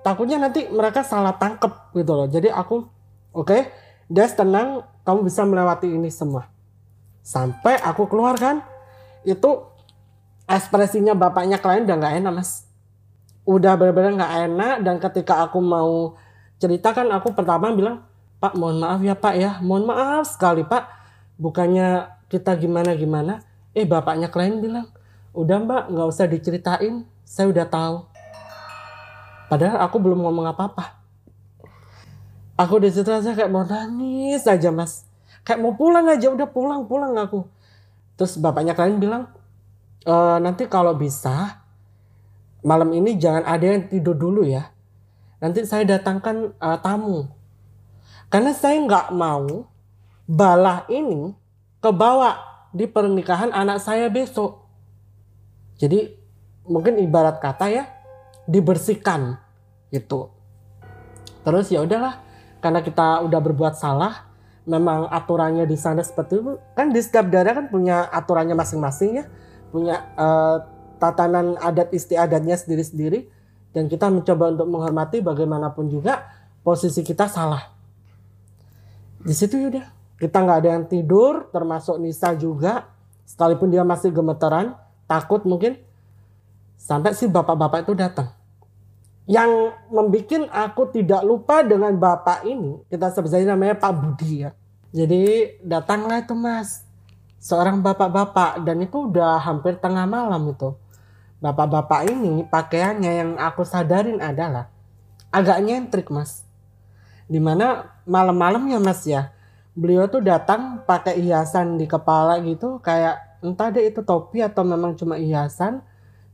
Takutnya 0.00 0.40
nanti 0.40 0.66
mereka 0.72 1.04
salah 1.04 1.36
tangkep 1.36 1.92
gitu 1.92 2.12
loh. 2.16 2.28
Jadi 2.28 2.48
aku 2.48 2.88
oke, 3.36 3.46
okay, 3.46 3.62
Des 4.06 4.30
tenang, 4.32 4.86
kamu 5.02 5.26
bisa 5.26 5.42
melewati 5.42 5.90
ini 5.90 6.08
semua. 6.14 6.46
Sampai 7.26 7.74
aku 7.82 8.06
keluar 8.06 8.38
kan, 8.38 8.62
itu 9.26 9.66
ekspresinya 10.46 11.18
bapaknya 11.18 11.58
klien 11.58 11.82
udah 11.82 11.96
nggak 11.98 12.14
enak 12.22 12.32
mas. 12.32 12.70
Udah 13.42 13.74
benar-benar 13.74 14.14
nggak 14.14 14.34
enak 14.46 14.74
dan 14.86 14.96
ketika 15.02 15.42
aku 15.42 15.58
mau 15.58 16.14
ceritakan 16.62 17.10
aku 17.10 17.34
pertama 17.34 17.74
bilang, 17.74 18.06
Pak 18.38 18.54
mohon 18.54 18.78
maaf 18.78 19.02
ya 19.02 19.18
Pak 19.18 19.34
ya, 19.34 19.50
mohon 19.58 19.90
maaf 19.90 20.30
sekali 20.30 20.62
Pak. 20.62 20.86
Bukannya 21.34 22.06
kita 22.30 22.54
gimana-gimana, 22.54 23.42
eh 23.74 23.84
bapaknya 23.84 24.30
klien 24.30 24.62
bilang, 24.62 24.86
udah 25.34 25.58
mbak 25.62 25.82
nggak 25.92 26.08
usah 26.08 26.26
diceritain, 26.30 27.04
saya 27.26 27.50
udah 27.50 27.66
tahu. 27.66 27.96
Padahal 29.46 29.78
aku 29.86 29.96
belum 30.02 30.26
ngomong 30.26 30.50
apa-apa. 30.50 30.98
Aku 32.56 32.80
di 32.80 32.88
situ 32.88 33.12
aja 33.12 33.36
kayak 33.36 33.52
mau 33.52 33.62
nangis 33.62 34.42
aja 34.48 34.72
mas. 34.72 35.04
Kayak 35.46 35.60
mau 35.62 35.76
pulang 35.76 36.08
aja, 36.08 36.32
udah 36.32 36.48
pulang 36.48 36.88
pulang 36.88 37.14
aku. 37.14 37.46
Terus 38.16 38.40
bapaknya 38.40 38.72
klien 38.72 38.96
bilang, 38.96 39.28
e, 40.02 40.14
nanti 40.40 40.64
kalau 40.66 40.96
bisa 40.96 41.62
malam 42.66 42.90
ini 42.90 43.14
jangan 43.14 43.46
ada 43.46 43.76
yang 43.76 43.86
tidur 43.86 44.18
dulu 44.18 44.42
ya. 44.42 44.72
Nanti 45.38 45.62
saya 45.68 45.84
datangkan 45.84 46.56
uh, 46.56 46.80
tamu. 46.80 47.28
Karena 48.32 48.50
saya 48.56 48.80
nggak 48.82 49.12
mau 49.12 49.68
balah 50.26 50.88
ini 50.90 51.30
kebawa 51.78 52.40
di 52.74 52.88
pernikahan 52.90 53.54
anak 53.54 53.78
saya 53.78 54.10
besok. 54.10 54.66
Jadi 55.76 56.10
mungkin 56.66 56.98
ibarat 56.98 57.38
kata 57.38 57.70
ya 57.70 57.84
dibersihkan 58.46 59.38
gitu. 59.90 60.30
Terus 61.46 61.70
ya 61.70 61.82
udahlah 61.82 62.22
karena 62.58 62.82
kita 62.82 63.22
udah 63.22 63.40
berbuat 63.42 63.78
salah, 63.78 64.26
memang 64.66 65.06
aturannya 65.06 65.66
di 65.66 65.78
sana 65.78 66.02
seperti 66.02 66.42
itu. 66.42 66.58
Kan 66.74 66.90
di 66.90 66.98
setiap 66.98 67.30
daerah 67.30 67.62
kan 67.62 67.66
punya 67.70 68.10
aturannya 68.10 68.58
masing-masing 68.58 69.22
ya, 69.22 69.24
punya 69.70 70.02
uh, 70.18 70.66
tatanan 70.98 71.54
adat 71.60 71.92
istiadatnya 71.94 72.58
sendiri-sendiri 72.58 73.30
dan 73.76 73.86
kita 73.86 74.08
mencoba 74.10 74.56
untuk 74.56 74.68
menghormati 74.72 75.20
bagaimanapun 75.20 75.92
juga 75.92 76.26
posisi 76.66 77.06
kita 77.06 77.30
salah. 77.30 77.70
Di 79.22 79.34
situ 79.34 79.58
ya 79.58 79.68
udah 79.70 79.86
kita 80.16 80.36
nggak 80.42 80.58
ada 80.64 80.70
yang 80.80 80.84
tidur, 80.88 81.52
termasuk 81.52 82.00
Nisa 82.00 82.32
juga, 82.34 82.88
sekalipun 83.28 83.68
dia 83.68 83.84
masih 83.84 84.10
gemeteran, 84.10 84.72
takut 85.04 85.44
mungkin 85.44 85.76
sampai 86.76 87.12
si 87.16 87.26
bapak-bapak 87.26 87.88
itu 87.88 87.92
datang. 87.96 88.32
Yang 89.26 89.74
membuat 89.90 90.46
aku 90.54 90.94
tidak 90.94 91.26
lupa 91.26 91.66
dengan 91.66 91.90
bapak 91.98 92.46
ini, 92.46 92.78
kita 92.86 93.10
sebut 93.10 93.34
saja 93.34 93.42
namanya 93.42 93.74
Pak 93.74 93.92
Budi 93.98 94.46
ya. 94.46 94.54
Jadi 94.94 95.58
datanglah 95.66 96.22
itu 96.22 96.32
mas, 96.38 96.86
seorang 97.42 97.82
bapak-bapak 97.82 98.62
dan 98.62 98.78
itu 98.80 99.10
udah 99.10 99.42
hampir 99.42 99.76
tengah 99.82 100.06
malam 100.06 100.54
itu. 100.54 100.78
Bapak-bapak 101.42 102.06
ini 102.06 102.46
pakaiannya 102.46 103.12
yang 103.12 103.30
aku 103.36 103.66
sadarin 103.66 104.22
adalah 104.22 104.70
agak 105.34 105.58
nyentrik 105.58 106.08
mas. 106.08 106.46
Di 107.26 107.42
mana 107.42 107.98
malam-malamnya 108.06 108.78
mas 108.78 109.02
ya, 109.02 109.34
beliau 109.76 110.08
tuh 110.08 110.24
datang 110.24 110.80
pakai 110.88 111.20
hiasan 111.20 111.76
di 111.76 111.84
kepala 111.84 112.40
gitu 112.40 112.80
kayak 112.80 113.20
entah 113.44 113.68
deh 113.68 113.84
itu 113.84 114.00
topi 114.00 114.40
atau 114.40 114.64
memang 114.64 114.96
cuma 114.96 115.20
hiasan 115.20 115.84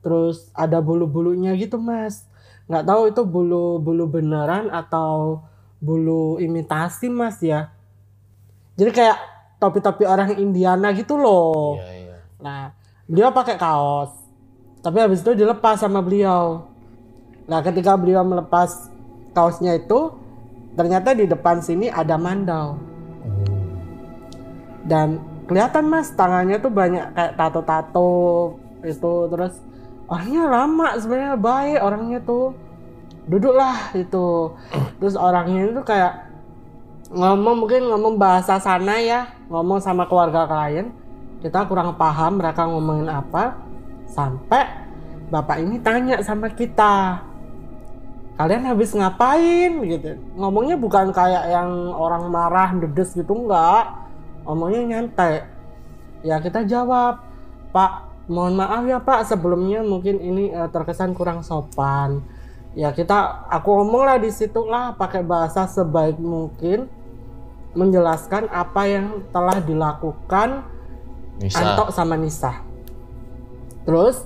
terus 0.02 0.50
ada 0.52 0.82
bulu-bulunya 0.82 1.54
gitu 1.54 1.78
mas. 1.78 2.26
Nggak 2.66 2.84
tahu 2.84 3.02
itu 3.08 3.22
bulu-bulu 3.22 4.04
beneran 4.10 4.68
atau 4.68 5.46
bulu 5.78 6.36
imitasi 6.42 7.08
mas 7.08 7.38
ya. 7.42 7.70
Jadi 8.76 8.90
kayak 8.90 9.18
topi-topi 9.62 10.02
orang 10.04 10.34
Indiana 10.38 10.90
gitu 10.90 11.14
loh. 11.14 11.78
Iya, 11.78 11.90
iya. 11.94 12.16
nah 12.42 12.60
beliau 13.06 13.30
pakai 13.30 13.54
kaos. 13.54 14.10
Tapi 14.82 14.98
habis 14.98 15.22
itu 15.22 15.38
dilepas 15.38 15.78
sama 15.78 16.02
beliau. 16.02 16.66
Nah 17.46 17.62
ketika 17.62 17.94
beliau 17.94 18.26
melepas 18.26 18.90
kaosnya 19.30 19.78
itu 19.78 20.10
ternyata 20.74 21.14
di 21.14 21.30
depan 21.30 21.62
sini 21.62 21.86
ada 21.86 22.18
mandau. 22.18 22.78
Dan 24.82 25.22
kelihatan 25.46 25.86
mas 25.86 26.10
tangannya 26.14 26.58
tuh 26.58 26.72
banyak 26.74 27.14
kayak 27.14 27.34
tato-tato 27.38 28.10
itu 28.82 29.12
terus 29.30 29.54
orangnya 30.12 30.44
lama 30.44 30.88
sebenarnya 31.00 31.36
baik 31.40 31.78
orangnya 31.80 32.18
tuh. 32.20 32.52
Duduklah 33.24 33.96
itu 33.96 34.52
terus 35.00 35.16
orangnya 35.16 35.72
itu 35.72 35.80
kayak 35.80 36.28
ngomong 37.08 37.64
mungkin 37.64 37.88
ngomong 37.88 38.14
bahasa 38.20 38.60
sana 38.60 39.00
ya. 39.00 39.32
Ngomong 39.48 39.80
sama 39.80 40.04
keluarga 40.04 40.44
klien. 40.44 40.92
Kita 41.40 41.64
kurang 41.64 41.96
paham 41.96 42.36
mereka 42.36 42.68
ngomongin 42.68 43.08
apa. 43.08 43.56
Sampai 44.04 44.68
bapak 45.32 45.64
ini 45.64 45.80
tanya 45.80 46.20
sama 46.20 46.52
kita 46.52 47.24
kalian 48.36 48.68
habis 48.68 48.92
ngapain? 48.92 49.72
Gitu. 49.80 50.20
Ngomongnya 50.36 50.76
bukan 50.76 51.08
kayak 51.14 51.48
yang 51.48 51.70
orang 51.96 52.28
marah 52.28 52.76
dedes 52.76 53.16
gitu 53.16 53.32
enggak. 53.32 53.96
Ngomongnya 54.44 54.80
nyantai. 54.98 55.46
Ya 56.20 56.36
kita 56.38 56.66
jawab 56.68 57.22
pak 57.72 58.11
mohon 58.30 58.54
maaf 58.54 58.82
ya 58.86 59.02
pak 59.02 59.26
sebelumnya 59.26 59.82
mungkin 59.82 60.22
ini 60.22 60.54
eh, 60.54 60.68
terkesan 60.70 61.14
kurang 61.14 61.42
sopan. 61.42 62.22
Ya 62.72 62.94
kita 62.94 63.46
aku 63.52 63.68
ngomong 63.82 64.08
lah 64.08 64.16
di 64.16 64.32
situ 64.32 64.64
lah 64.64 64.96
pakai 64.96 65.20
bahasa 65.20 65.68
sebaik 65.68 66.16
mungkin 66.16 66.88
menjelaskan 67.72 68.48
apa 68.48 68.82
yang 68.88 69.06
telah 69.32 69.60
dilakukan 69.60 70.64
Nisa. 71.40 71.60
Anto 71.60 71.92
sama 71.92 72.16
Nisa. 72.16 72.64
Terus 73.82 74.24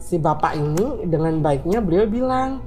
si 0.00 0.20
bapak 0.20 0.56
ini 0.56 1.08
dengan 1.08 1.40
baiknya 1.40 1.80
beliau 1.80 2.06
bilang 2.08 2.62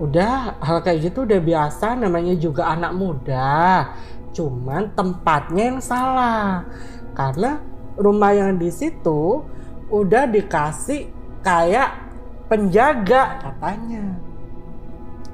udah 0.00 0.56
hal 0.64 0.80
kayak 0.80 1.12
gitu 1.12 1.28
udah 1.28 1.40
biasa 1.40 1.98
namanya 1.98 2.32
juga 2.36 2.72
anak 2.72 2.92
muda. 2.96 3.92
Cuman 4.32 4.94
tempatnya 4.96 5.74
yang 5.74 5.80
salah. 5.84 6.64
Karena 7.12 7.60
rumah 8.00 8.32
yang 8.32 8.56
di 8.56 8.72
situ 8.72 9.44
udah 9.90 10.24
dikasih 10.30 11.10
kayak 11.42 11.98
penjaga 12.46 13.42
katanya. 13.42 14.14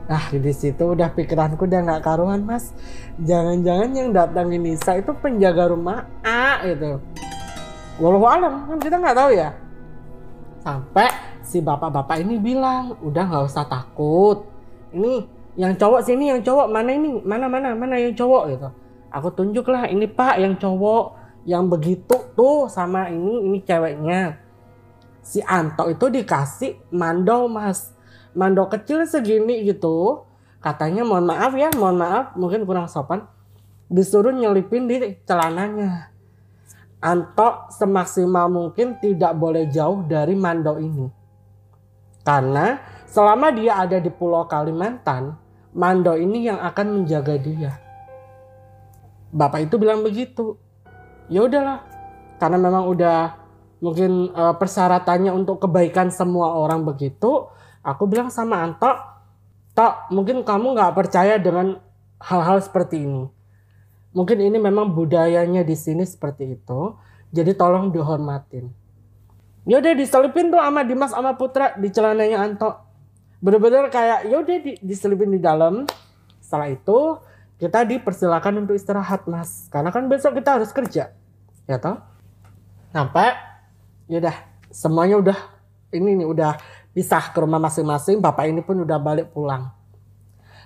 Nah 0.06 0.24
di 0.30 0.52
situ 0.54 0.84
udah 0.96 1.10
pikiranku 1.12 1.66
udah 1.66 1.80
nggak 1.82 2.02
karuan 2.02 2.42
mas. 2.46 2.72
Jangan-jangan 3.20 3.90
yang 3.92 4.08
datangin 4.16 4.62
Nisa 4.64 4.96
itu 4.96 5.12
penjaga 5.16 5.72
rumah 5.72 6.08
A 6.24 6.62
gitu. 6.64 7.00
Walau 8.00 8.28
alam 8.28 8.68
kan 8.68 8.78
kita 8.80 8.96
nggak 8.96 9.16
tahu 9.16 9.30
ya. 9.34 9.50
Sampai 10.62 11.10
si 11.42 11.58
bapak-bapak 11.62 12.22
ini 12.22 12.38
bilang 12.38 12.94
udah 13.02 13.24
nggak 13.26 13.44
usah 13.48 13.66
takut. 13.66 14.46
Ini 14.94 15.26
yang 15.58 15.74
cowok 15.74 16.00
sini 16.06 16.30
yang 16.30 16.40
cowok. 16.44 16.70
Mana 16.70 16.90
ini? 16.94 17.18
Mana 17.24 17.50
mana 17.50 17.74
mana 17.74 17.98
yang 17.98 18.14
cowok? 18.14 18.42
Gitu. 18.54 18.68
Aku 19.10 19.28
tunjuk 19.34 19.66
lah 19.66 19.90
ini 19.90 20.06
pak 20.06 20.38
yang 20.38 20.54
cowok. 20.54 21.18
Yang 21.46 21.64
begitu 21.78 22.16
tuh 22.34 22.66
sama 22.66 23.10
ini 23.10 23.46
ini 23.46 23.58
ceweknya 23.62 24.45
si 25.26 25.42
Anto 25.42 25.90
itu 25.90 26.06
dikasih 26.06 26.94
mandau 26.94 27.50
mas. 27.50 27.90
Mandau 28.38 28.70
kecil 28.70 29.02
segini 29.10 29.66
gitu. 29.66 30.22
Katanya 30.62 31.02
mohon 31.02 31.26
maaf 31.26 31.50
ya 31.58 31.74
mohon 31.74 31.98
maaf 31.98 32.38
mungkin 32.38 32.62
kurang 32.62 32.86
sopan. 32.86 33.26
Disuruh 33.90 34.30
nyelipin 34.30 34.86
di 34.86 35.18
celananya. 35.26 36.14
Anto 37.02 37.66
semaksimal 37.74 38.46
mungkin 38.46 39.02
tidak 39.02 39.34
boleh 39.34 39.66
jauh 39.66 40.06
dari 40.06 40.38
mandau 40.38 40.78
ini. 40.78 41.10
Karena 42.22 42.78
selama 43.10 43.50
dia 43.54 43.82
ada 43.82 44.02
di 44.02 44.10
Pulau 44.10 44.50
Kalimantan, 44.50 45.38
Mando 45.76 46.16
ini 46.16 46.48
yang 46.48 46.56
akan 46.56 47.04
menjaga 47.04 47.36
dia. 47.36 47.76
Bapak 49.28 49.68
itu 49.68 49.76
bilang 49.76 50.00
begitu. 50.00 50.56
Ya 51.28 51.44
udahlah, 51.44 51.84
karena 52.40 52.56
memang 52.56 52.88
udah 52.88 53.36
mungkin 53.80 54.32
eh, 54.32 54.54
persyaratannya 54.56 55.32
untuk 55.32 55.62
kebaikan 55.64 56.08
semua 56.12 56.56
orang 56.56 56.84
begitu. 56.84 57.48
Aku 57.86 58.10
bilang 58.10 58.34
sama 58.34 58.66
Anto, 58.66 58.90
Tok, 59.76 60.10
mungkin 60.10 60.42
kamu 60.42 60.74
nggak 60.74 60.92
percaya 60.96 61.36
dengan 61.36 61.78
hal-hal 62.18 62.58
seperti 62.64 63.04
ini. 63.04 63.28
Mungkin 64.16 64.40
ini 64.40 64.56
memang 64.56 64.96
budayanya 64.96 65.60
di 65.60 65.76
sini 65.76 66.02
seperti 66.08 66.56
itu. 66.56 66.96
Jadi 67.30 67.52
tolong 67.52 67.92
dihormatin. 67.92 68.72
Ya 69.68 69.82
udah 69.82 69.92
diselipin 69.92 70.48
tuh 70.48 70.62
sama 70.62 70.80
Dimas 70.86 71.12
sama 71.12 71.36
Putra 71.36 71.76
di 71.76 71.92
celananya 71.92 72.40
Anto. 72.40 72.72
Bener-bener 73.44 73.92
kayak 73.92 74.24
ya 74.24 74.40
udah 74.40 74.56
di, 74.64 74.72
diselipin 74.80 75.36
di 75.36 75.42
dalam. 75.42 75.84
Setelah 76.40 76.72
itu 76.72 77.20
kita 77.60 77.84
dipersilakan 77.84 78.64
untuk 78.64 78.78
istirahat 78.78 79.28
mas. 79.28 79.68
Karena 79.68 79.92
kan 79.92 80.08
besok 80.08 80.40
kita 80.40 80.56
harus 80.56 80.72
kerja. 80.72 81.12
Ya 81.68 81.76
toh? 81.76 82.00
Sampai 82.96 83.36
ya 84.06 84.22
udah 84.22 84.36
semuanya 84.70 85.18
udah 85.18 85.38
ini 85.90 86.22
nih 86.22 86.26
udah 86.26 86.58
pisah 86.94 87.34
ke 87.34 87.38
rumah 87.42 87.60
masing-masing. 87.60 88.22
Bapak 88.22 88.48
ini 88.48 88.62
pun 88.62 88.80
udah 88.82 88.98
balik 89.02 89.34
pulang. 89.34 89.70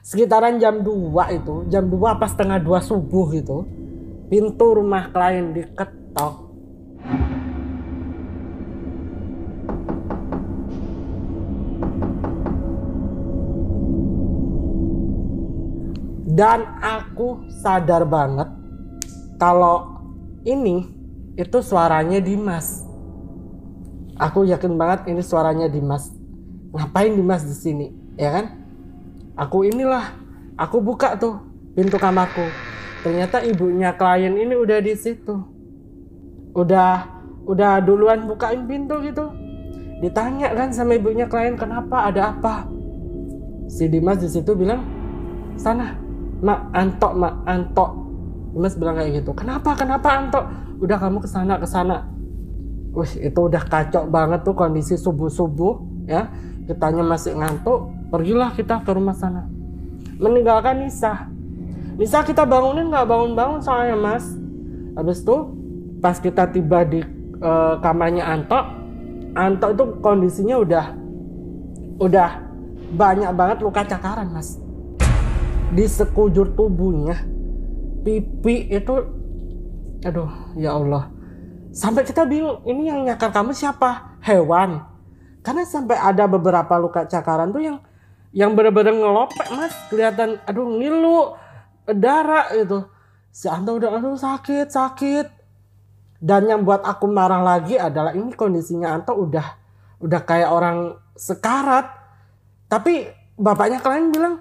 Sekitaran 0.00 0.56
jam 0.56 0.80
2 0.80 1.36
itu, 1.36 1.68
jam 1.68 1.84
2 1.84 2.16
apa 2.16 2.24
setengah 2.24 2.56
2 2.62 2.80
subuh 2.80 3.26
gitu. 3.36 3.68
Pintu 4.30 4.66
rumah 4.78 5.10
klien 5.12 5.52
diketok. 5.52 6.48
Dan 16.30 16.62
aku 16.80 17.42
sadar 17.60 18.06
banget 18.06 18.48
kalau 19.36 20.00
ini 20.46 20.88
itu 21.36 21.58
suaranya 21.60 22.22
Dimas. 22.22 22.79
Aku 24.20 24.44
yakin 24.44 24.76
banget 24.76 25.08
ini 25.08 25.24
suaranya 25.24 25.64
Dimas. 25.64 26.12
Ngapain 26.76 27.16
Dimas 27.16 27.40
di 27.40 27.56
sini, 27.56 27.86
ya 28.20 28.28
kan? 28.36 28.52
Aku 29.32 29.64
inilah, 29.64 30.12
aku 30.60 30.84
buka 30.84 31.16
tuh 31.16 31.40
pintu 31.72 31.96
kamarku. 31.96 32.44
Ternyata 33.00 33.40
ibunya 33.40 33.96
klien 33.96 34.36
ini 34.36 34.52
udah 34.52 34.84
di 34.84 34.92
situ. 34.92 35.40
Udah 36.52 37.08
udah 37.48 37.80
duluan 37.80 38.28
bukain 38.28 38.68
pintu 38.68 39.00
gitu. 39.00 39.32
Ditanya 40.04 40.52
kan 40.52 40.68
sama 40.68 41.00
ibunya 41.00 41.24
klien 41.24 41.56
kenapa, 41.56 42.12
ada 42.12 42.36
apa? 42.36 42.68
Si 43.72 43.88
Dimas 43.88 44.20
di 44.20 44.28
situ 44.28 44.52
bilang, 44.52 44.84
"Sana, 45.56 45.96
Mak 46.44 46.60
Anto, 46.76 47.08
Mak 47.16 47.34
Anto." 47.48 47.86
Dimas 48.52 48.76
bilang 48.76 49.00
kayak 49.00 49.24
gitu. 49.24 49.32
"Kenapa? 49.32 49.72
Kenapa 49.80 50.08
Anto?" 50.12 50.40
Udah 50.84 51.00
kamu 51.00 51.24
ke 51.24 51.28
sana 51.28 51.56
ke 51.56 51.64
sana. 51.64 52.19
Wih, 52.90 53.12
itu 53.22 53.38
udah 53.38 53.62
kacau 53.62 54.10
banget 54.10 54.42
tuh 54.42 54.54
kondisi 54.58 54.98
subuh-subuh 54.98 56.06
ya. 56.10 56.26
Kitanya 56.66 57.02
masih 57.06 57.38
ngantuk, 57.38 57.90
pergilah 58.10 58.54
kita 58.54 58.82
ke 58.82 58.90
rumah 58.94 59.14
sana. 59.14 59.46
Meninggalkan 60.18 60.86
Nisa. 60.86 61.30
Nisa 61.98 62.22
kita 62.26 62.46
bangunin 62.46 62.90
nggak 62.90 63.06
bangun-bangun 63.06 63.60
soalnya 63.62 63.96
mas. 63.98 64.26
Habis 64.94 65.22
itu 65.22 65.36
pas 66.02 66.18
kita 66.18 66.50
tiba 66.50 66.82
di 66.82 67.00
eh, 67.40 67.74
kamarnya 67.78 68.26
Anto, 68.26 68.60
Anto 69.38 69.66
itu 69.70 69.84
kondisinya 70.02 70.56
udah 70.58 70.86
udah 72.00 72.30
banyak 72.96 73.30
banget 73.36 73.58
luka 73.62 73.86
cakaran 73.86 74.34
mas. 74.34 74.58
Di 75.70 75.86
sekujur 75.86 76.58
tubuhnya, 76.58 77.14
pipi 78.02 78.66
itu, 78.74 78.94
aduh 80.02 80.30
ya 80.58 80.74
Allah. 80.74 81.19
Sampai 81.70 82.02
kita 82.02 82.26
bingung, 82.26 82.66
ini 82.66 82.90
yang 82.90 83.06
nyakar 83.06 83.30
kamu 83.30 83.54
siapa? 83.54 84.18
Hewan. 84.26 84.82
Karena 85.40 85.62
sampai 85.64 85.96
ada 85.96 86.26
beberapa 86.26 86.74
luka 86.76 87.06
cakaran 87.06 87.54
tuh 87.54 87.62
yang 87.62 87.78
yang 88.34 88.52
bener-bener 88.54 88.94
ngelopek 88.94 89.48
mas. 89.54 89.72
Kelihatan 89.88 90.42
aduh 90.44 90.66
ngilu 90.66 91.34
darah 91.94 92.50
gitu. 92.52 92.90
Si 93.30 93.46
Anto 93.46 93.78
udah 93.78 93.96
aduh 93.96 94.18
sakit 94.18 94.68
sakit. 94.68 95.26
Dan 96.20 96.50
yang 96.50 96.66
buat 96.66 96.84
aku 96.84 97.08
marah 97.08 97.40
lagi 97.40 97.80
adalah 97.80 98.12
ini 98.12 98.34
kondisinya 98.36 98.92
Anto 98.92 99.16
udah 99.16 99.46
udah 100.02 100.20
kayak 100.26 100.50
orang 100.50 100.98
sekarat. 101.16 101.86
Tapi 102.66 103.08
bapaknya 103.38 103.80
kalian 103.80 104.12
bilang 104.12 104.34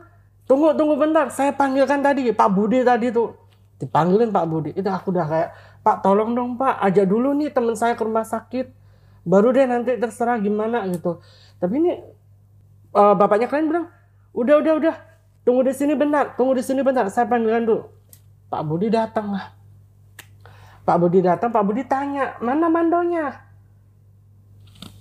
tunggu 0.50 0.76
tunggu 0.76 0.98
bentar 0.98 1.30
saya 1.32 1.54
panggilkan 1.56 2.02
tadi 2.04 2.34
Pak 2.34 2.50
Budi 2.52 2.84
tadi 2.84 3.14
tuh. 3.14 3.38
Dipanggilin 3.80 4.34
Pak 4.34 4.46
Budi. 4.50 4.70
Itu 4.76 4.92
aku 4.92 5.16
udah 5.16 5.26
kayak 5.30 5.50
Pak 5.80 6.04
tolong 6.04 6.36
dong 6.36 6.60
Pak 6.60 6.82
ajak 6.84 7.08
dulu 7.08 7.32
nih 7.36 7.50
teman 7.50 7.76
saya 7.76 7.96
ke 7.96 8.04
rumah 8.04 8.28
sakit. 8.28 8.72
Baru 9.24 9.54
deh 9.54 9.64
nanti 9.68 9.96
terserah 9.96 10.40
gimana 10.40 10.84
gitu. 10.92 11.24
Tapi 11.60 11.74
ini 11.80 11.92
eh, 12.96 13.14
bapaknya 13.16 13.48
kalian 13.48 13.68
bilang 13.70 13.86
udah 14.36 14.56
udah 14.60 14.74
udah. 14.80 14.96
Tunggu 15.48 15.66
di 15.66 15.74
sini 15.74 15.96
bentar 15.96 16.36
tunggu 16.36 16.58
di 16.58 16.64
sini 16.64 16.84
bentar. 16.84 17.08
Saya 17.08 17.26
panggilkan 17.26 17.64
dulu. 17.64 17.82
Pak 18.50 18.62
Budi 18.66 18.90
datang 18.90 19.30
lah 19.30 19.60
Pak 20.90 20.98
Budi 20.98 21.22
datang 21.22 21.54
Pak 21.54 21.62
Budi 21.70 21.86
tanya 21.86 22.34
mana 22.42 22.66
mandonya? 22.66 23.46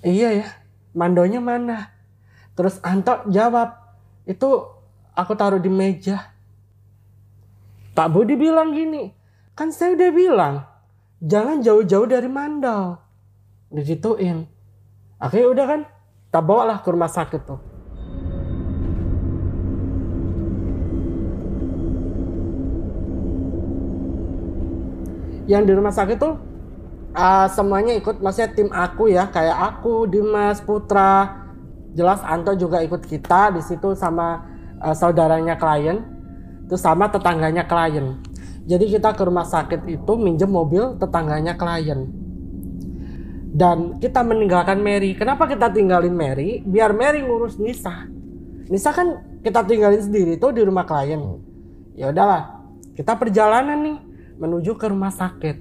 Iya 0.05 0.45
ya. 0.45 0.49
Mandonya 0.93 1.41
mana? 1.41 1.89
Terus 2.53 2.77
Anto 2.85 3.25
jawab 3.33 3.73
itu 4.29 4.69
aku 5.17 5.33
taruh 5.33 5.57
di 5.57 5.73
meja. 5.73 6.29
Pak 7.97 8.13
Budi 8.13 8.37
bilang 8.37 8.77
gini 8.77 9.17
kan 9.59 9.75
saya 9.75 9.99
udah 9.99 10.11
bilang 10.15 10.55
jangan 11.19 11.59
jauh-jauh 11.59 12.07
dari 12.07 12.31
mandau 12.31 12.95
digituin. 13.75 14.47
Akhirnya 15.19 15.49
udah 15.51 15.67
kan 15.67 15.81
kita 16.31 16.41
bawa 16.47 16.63
lah 16.71 16.79
ke 16.79 16.89
rumah 16.95 17.11
sakit 17.11 17.43
tuh. 17.43 17.59
Yang 25.51 25.63
di 25.67 25.73
rumah 25.75 25.91
sakit 25.91 26.17
tuh 26.23 26.39
uh, 27.19 27.51
semuanya 27.51 27.99
ikut 27.99 28.23
maksudnya 28.23 28.55
tim 28.55 28.71
aku 28.71 29.11
ya 29.11 29.27
kayak 29.27 29.59
aku 29.75 30.07
Dimas 30.07 30.63
Putra. 30.63 31.35
Jelas 31.99 32.23
Anto 32.23 32.55
juga 32.55 32.79
ikut 32.79 33.03
kita 33.03 33.51
di 33.51 33.65
situ 33.67 33.99
sama 33.99 34.47
uh, 34.79 34.95
saudaranya 34.95 35.59
klien, 35.59 35.99
terus 36.71 36.79
sama 36.79 37.11
tetangganya 37.11 37.67
klien. 37.67 38.28
Jadi 38.69 38.85
kita 38.93 39.17
ke 39.17 39.25
rumah 39.25 39.49
sakit 39.49 39.89
itu 39.89 40.13
minjem 40.21 40.53
mobil 40.53 41.01
tetangganya 41.01 41.57
klien. 41.57 42.05
Dan 43.49 43.97
kita 43.97 44.21
meninggalkan 44.21 44.85
Mary. 44.85 45.17
Kenapa 45.17 45.49
kita 45.49 45.73
tinggalin 45.73 46.13
Mary? 46.13 46.61
Biar 46.61 46.93
Mary 46.93 47.25
ngurus 47.25 47.57
Nisa. 47.57 48.05
Nisa 48.69 48.93
kan 48.93 49.41
kita 49.41 49.65
tinggalin 49.65 50.05
sendiri 50.05 50.37
tuh 50.37 50.53
di 50.53 50.61
rumah 50.61 50.85
klien. 50.85 51.41
Ya 51.97 52.13
udahlah, 52.13 52.61
kita 52.93 53.17
perjalanan 53.17 53.81
nih 53.81 53.99
menuju 54.37 54.77
ke 54.77 54.87
rumah 54.93 55.17
sakit. 55.17 55.57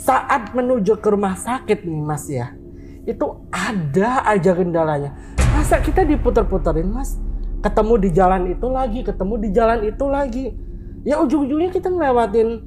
Saat 0.00 0.56
menuju 0.56 0.96
ke 1.04 1.08
rumah 1.12 1.36
sakit 1.36 1.84
nih 1.84 2.00
Mas 2.00 2.24
ya, 2.32 2.56
itu 3.04 3.44
ada 3.52 4.24
aja 4.24 4.56
kendalanya. 4.56 5.12
Masa 5.52 5.84
kita 5.84 6.00
diputer-puterin 6.08 6.88
Mas? 6.88 7.20
Ketemu 7.60 7.94
di 8.00 8.08
jalan 8.16 8.42
itu 8.48 8.66
lagi, 8.72 9.04
ketemu 9.04 9.34
di 9.36 9.48
jalan 9.52 9.78
itu 9.84 10.04
lagi. 10.08 10.69
Ya 11.00 11.16
ujung-ujungnya 11.24 11.72
kita 11.72 11.88
ngelewatin 11.88 12.60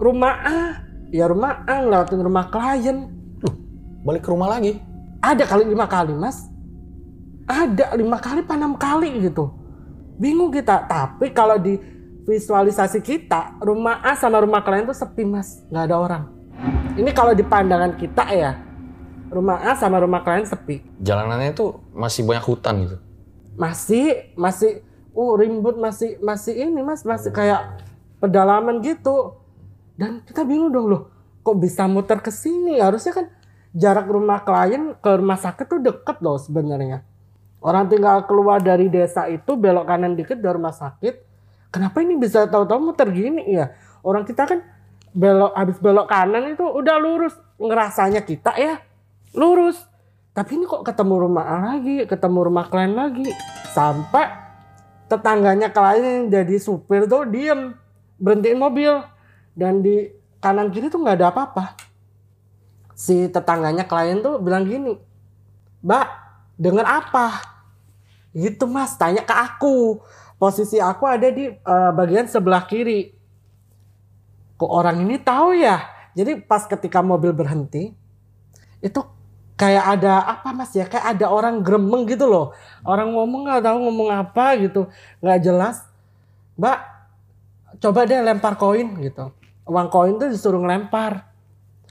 rumah 0.00 0.34
A, 0.40 0.58
ya 1.12 1.28
rumah 1.28 1.68
A 1.68 1.84
ngelewatin 1.84 2.20
rumah 2.24 2.48
klien. 2.48 3.12
Balik 4.04 4.24
ke 4.24 4.30
rumah 4.32 4.48
lagi. 4.48 4.80
Ada 5.20 5.44
kali 5.44 5.68
lima 5.68 5.84
kali 5.84 6.16
Mas. 6.16 6.48
Ada 7.48 7.92
lima 7.96 8.16
kali, 8.20 8.44
apa 8.44 8.54
enam 8.56 8.76
kali 8.76 9.20
gitu. 9.20 9.52
Bingung 10.16 10.48
kita. 10.48 10.88
Tapi 10.88 11.32
kalau 11.36 11.60
di 11.60 11.76
visualisasi 12.28 13.00
kita, 13.04 13.60
rumah 13.60 14.00
A 14.04 14.16
sama 14.16 14.40
rumah 14.40 14.64
klien 14.64 14.84
itu 14.84 14.96
sepi 14.96 15.24
Mas, 15.28 15.64
nggak 15.68 15.84
ada 15.88 15.96
orang. 15.96 16.24
Ini 16.96 17.10
kalau 17.12 17.32
di 17.32 17.44
pandangan 17.44 17.96
kita 17.96 18.24
ya, 18.32 18.52
rumah 19.28 19.60
A 19.60 19.76
sama 19.76 20.00
rumah 20.00 20.24
klien 20.24 20.44
sepi. 20.44 20.84
Jalanannya 21.04 21.52
itu 21.52 21.76
masih 21.92 22.24
banyak 22.24 22.44
hutan 22.48 22.74
gitu. 22.84 22.96
Masih 23.56 24.32
masih 24.36 24.84
uh 25.18 25.32
rimbut 25.34 25.74
masih 25.74 26.14
masih 26.22 26.54
ini 26.54 26.78
Mas, 26.86 27.02
masih 27.02 27.34
kayak 27.34 27.82
pedalaman 28.22 28.78
gitu. 28.78 29.34
Dan 29.98 30.22
kita 30.22 30.46
bingung 30.46 30.70
dong 30.70 30.86
loh, 30.86 31.02
kok 31.42 31.58
bisa 31.58 31.90
muter 31.90 32.22
ke 32.22 32.30
sini? 32.30 32.78
Harusnya 32.78 33.18
kan 33.18 33.26
jarak 33.74 34.06
rumah 34.06 34.46
klien 34.46 34.94
ke 34.94 35.10
rumah 35.18 35.34
sakit 35.34 35.66
tuh 35.66 35.82
deket 35.82 36.22
loh 36.22 36.38
sebenarnya. 36.38 37.02
Orang 37.58 37.90
tinggal 37.90 38.22
keluar 38.30 38.62
dari 38.62 38.86
desa 38.86 39.26
itu 39.26 39.58
belok 39.58 39.90
kanan 39.90 40.14
dikit 40.14 40.38
dari 40.38 40.54
rumah 40.54 40.70
sakit. 40.70 41.26
Kenapa 41.74 41.98
ini 41.98 42.14
bisa 42.14 42.46
tahu-tahu 42.46 42.94
muter 42.94 43.10
gini 43.10 43.42
ya? 43.50 43.74
Orang 44.06 44.22
kita 44.22 44.46
kan 44.46 44.62
belok 45.10 45.52
habis 45.58 45.82
belok 45.82 46.06
kanan 46.06 46.54
itu 46.54 46.62
udah 46.62 46.96
lurus 47.02 47.34
ngerasanya 47.58 48.22
kita 48.22 48.54
ya 48.54 48.78
lurus. 49.34 49.82
Tapi 50.30 50.54
ini 50.54 50.70
kok 50.70 50.86
ketemu 50.86 51.26
rumah 51.26 51.74
lagi, 51.74 52.06
ketemu 52.06 52.38
rumah 52.46 52.70
klien 52.70 52.94
lagi. 52.94 53.26
Sampai 53.74 54.47
tetangganya 55.08 55.72
klien 55.72 56.04
yang 56.04 56.24
jadi 56.28 56.56
supir 56.60 57.08
tuh 57.08 57.24
diem. 57.24 57.74
Berhentiin 58.20 58.60
mobil. 58.60 59.00
Dan 59.56 59.82
di 59.82 60.12
kanan 60.38 60.70
kiri 60.70 60.92
tuh 60.92 61.02
nggak 61.02 61.18
ada 61.18 61.28
apa-apa. 61.34 61.74
Si 62.94 63.26
tetangganya 63.32 63.88
klien 63.88 64.20
tuh 64.20 64.38
bilang 64.38 64.68
gini. 64.68 64.94
Mbak, 65.82 66.06
denger 66.60 66.86
apa? 66.86 67.26
Gitu 68.36 68.68
mas, 68.68 68.94
tanya 68.94 69.24
ke 69.24 69.34
aku. 69.34 70.02
Posisi 70.38 70.78
aku 70.78 71.02
ada 71.08 71.26
di 71.32 71.50
uh, 71.50 71.90
bagian 71.90 72.30
sebelah 72.30 72.62
kiri. 72.68 73.10
Kok 74.58 74.70
orang 74.70 75.02
ini 75.02 75.18
tahu 75.18 75.58
ya? 75.58 75.82
Jadi 76.14 76.42
pas 76.42 76.66
ketika 76.66 76.98
mobil 76.98 77.30
berhenti, 77.30 77.94
itu 78.82 79.00
kayak 79.58 79.98
ada 79.98 80.22
apa 80.22 80.54
mas 80.54 80.70
ya 80.70 80.86
kayak 80.86 81.18
ada 81.18 81.26
orang 81.26 81.60
gremeng 81.66 82.06
gitu 82.06 82.30
loh. 82.30 82.54
Orang 82.86 83.10
ngomong 83.12 83.50
nggak 83.50 83.66
tahu 83.66 83.76
ngomong 83.90 84.08
apa 84.14 84.54
gitu. 84.62 84.86
Nggak 85.18 85.38
jelas. 85.42 85.76
Mbak 86.54 86.78
coba 87.82 88.00
deh 88.06 88.22
lempar 88.22 88.54
koin 88.54 88.94
gitu. 89.02 89.34
Uang 89.66 89.90
koin 89.90 90.14
tuh 90.16 90.30
disuruh 90.30 90.62
ngelempar. 90.62 91.26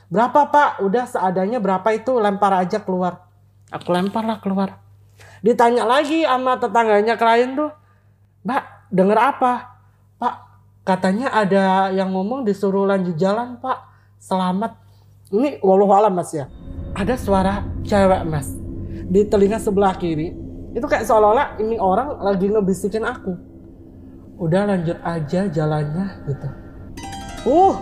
Berapa 0.08 0.48
pak? 0.48 0.80
Udah 0.80 1.04
seadanya 1.06 1.60
berapa 1.60 1.86
itu? 1.92 2.16
Lempar 2.16 2.56
aja 2.56 2.80
keluar. 2.80 3.28
Aku 3.68 3.92
lempar 3.92 4.24
lah 4.24 4.40
keluar. 4.40 4.80
Ditanya 5.44 5.84
lagi 5.84 6.24
sama 6.24 6.56
tetangganya 6.56 7.20
klien 7.20 7.52
tuh 7.52 7.76
mbak 8.48 8.64
denger 8.96 9.20
apa? 9.20 9.76
Pak 10.16 10.36
katanya 10.88 11.36
ada 11.36 11.92
yang 11.92 12.16
ngomong 12.16 12.48
disuruh 12.48 12.88
lanjut 12.88 13.20
jalan 13.20 13.60
pak. 13.60 13.84
Selamat 14.18 14.87
ini 15.32 15.60
walau 15.60 15.92
alam 15.92 16.16
mas 16.16 16.32
ya. 16.32 16.48
Ada 16.96 17.20
suara 17.20 17.68
cewek 17.84 18.24
mas 18.26 18.56
di 19.08 19.28
telinga 19.28 19.60
sebelah 19.60 19.96
kiri. 19.96 20.34
Itu 20.72 20.86
kayak 20.86 21.08
seolah-olah 21.10 21.58
ini 21.60 21.76
orang 21.80 22.22
lagi 22.22 22.48
ngebisikin 22.48 23.04
aku. 23.04 23.34
Udah 24.38 24.70
lanjut 24.70 24.98
aja 25.02 25.50
jalannya 25.50 26.06
gitu. 26.30 26.48
Uh! 27.50 27.76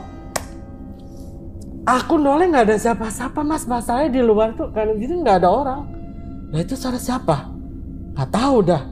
Aku 1.85 2.17
noleh 2.17 2.49
nggak 2.49 2.65
ada 2.71 2.77
siapa-siapa 2.81 3.45
mas. 3.45 3.69
Masalahnya 3.69 4.09
di 4.09 4.21
luar 4.25 4.57
tuh 4.57 4.73
kan 4.73 4.89
gitu 4.97 5.21
nggak 5.21 5.43
ada 5.43 5.49
orang. 5.51 5.81
Nah 6.49 6.59
itu 6.61 6.73
suara 6.73 6.97
siapa? 6.97 7.51
Nggak 8.17 8.29
tahu 8.33 8.57
dah. 8.65 8.83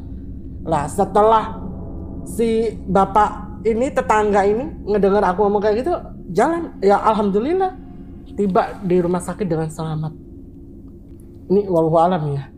Lah 0.67 0.85
setelah 0.85 1.57
si 2.27 2.77
bapak 2.85 3.65
ini 3.65 3.89
tetangga 3.89 4.45
ini 4.45 4.67
ngedengar 4.85 5.25
aku 5.25 5.47
ngomong 5.47 5.63
kayak 5.63 5.81
gitu 5.81 5.93
jalan. 6.35 6.75
Ya 6.85 7.01
alhamdulillah 7.01 7.73
tiba 8.33 8.81
di 8.81 8.97
rumah 8.97 9.21
sakit 9.21 9.45
dengan 9.45 9.69
selamat. 9.69 10.13
Ini 11.53 11.69
walau 11.69 11.93
alam 11.99 12.23
ya. 12.33 12.49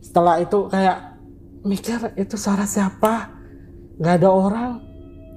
Setelah 0.00 0.38
itu 0.42 0.68
kayak 0.70 0.98
mikir 1.66 2.14
itu 2.16 2.36
suara 2.38 2.64
siapa? 2.64 3.34
Gak 4.00 4.14
ada 4.22 4.30
orang. 4.30 4.72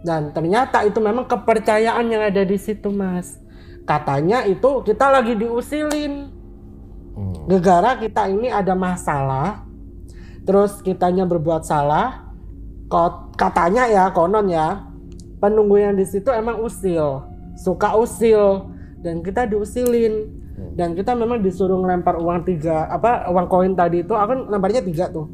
Dan 0.03 0.35
ternyata 0.35 0.83
itu 0.83 0.99
memang 0.99 1.23
kepercayaan 1.23 2.05
yang 2.11 2.23
ada 2.27 2.43
di 2.43 2.59
situ 2.59 2.91
mas. 2.91 3.39
Katanya 3.87 4.43
itu 4.43 4.83
kita 4.83 5.07
lagi 5.07 5.35
diusilin. 5.35 6.31
Gegara 7.47 7.95
kita 7.99 8.27
ini 8.27 8.51
ada 8.51 8.75
masalah. 8.75 9.63
Terus 10.43 10.83
kitanya 10.83 11.23
berbuat 11.23 11.63
salah. 11.63 12.27
Katanya 13.39 13.87
ya 13.87 14.11
konon 14.11 14.51
ya. 14.51 14.83
Penunggu 15.39 15.79
yang 15.79 15.95
di 15.95 16.03
situ 16.03 16.27
emang 16.31 16.59
usil. 16.63 17.23
Suka 17.55 17.95
usil 17.95 18.72
dan 19.03 19.19
kita 19.19 19.45
diusilin. 19.51 20.41
Dan 20.73 20.93
kita 20.97 21.13
memang 21.13 21.41
disuruh 21.41 21.77
ngelempar 21.81 22.17
uang 22.17 22.45
tiga 22.45 22.85
apa 22.89 23.29
uang 23.29 23.45
koin 23.49 23.73
tadi 23.73 24.01
itu 24.05 24.13
akan 24.15 24.49
lemparnya 24.49 24.81
tiga 24.81 25.11
tuh. 25.11 25.27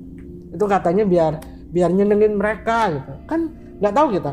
Itu 0.52 0.66
katanya 0.66 1.06
biar 1.06 1.40
biar 1.70 1.92
nyenengin 1.94 2.36
mereka 2.36 2.92
gitu. 2.92 3.12
Kan 3.30 3.54
nggak 3.78 3.94
tahu 3.94 4.08
kita. 4.16 4.32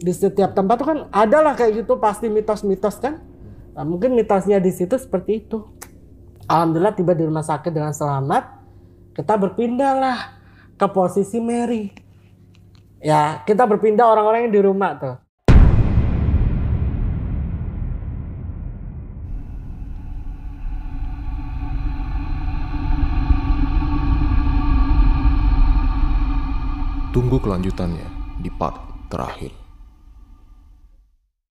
Di 0.00 0.12
setiap 0.14 0.54
tempat 0.54 0.74
tuh 0.78 0.86
kan 0.88 0.98
ada 1.10 1.38
lah 1.42 1.54
kayak 1.58 1.84
gitu 1.84 1.98
pasti 2.00 2.30
mitos-mitos 2.30 3.02
kan. 3.02 3.22
Nah, 3.76 3.84
mungkin 3.84 4.16
mitosnya 4.16 4.56
di 4.56 4.72
situ 4.72 4.96
seperti 4.96 5.46
itu. 5.46 5.62
Alhamdulillah 6.46 6.94
tiba 6.94 7.12
di 7.12 7.26
rumah 7.26 7.42
sakit 7.42 7.74
dengan 7.74 7.90
selamat 7.90 8.62
kita 9.12 9.34
berpindah 9.34 9.92
lah 9.98 10.18
ke 10.78 10.86
posisi 10.86 11.42
Mary. 11.42 11.90
Ya 13.02 13.42
kita 13.42 13.66
berpindah 13.66 14.06
orang-orang 14.06 14.48
yang 14.48 14.54
di 14.54 14.62
rumah 14.62 14.90
tuh 14.96 15.25
Tunggu 27.16 27.40
kelanjutannya 27.40 28.36
di 28.36 28.52
part 28.52 29.08
terakhir. 29.08 29.65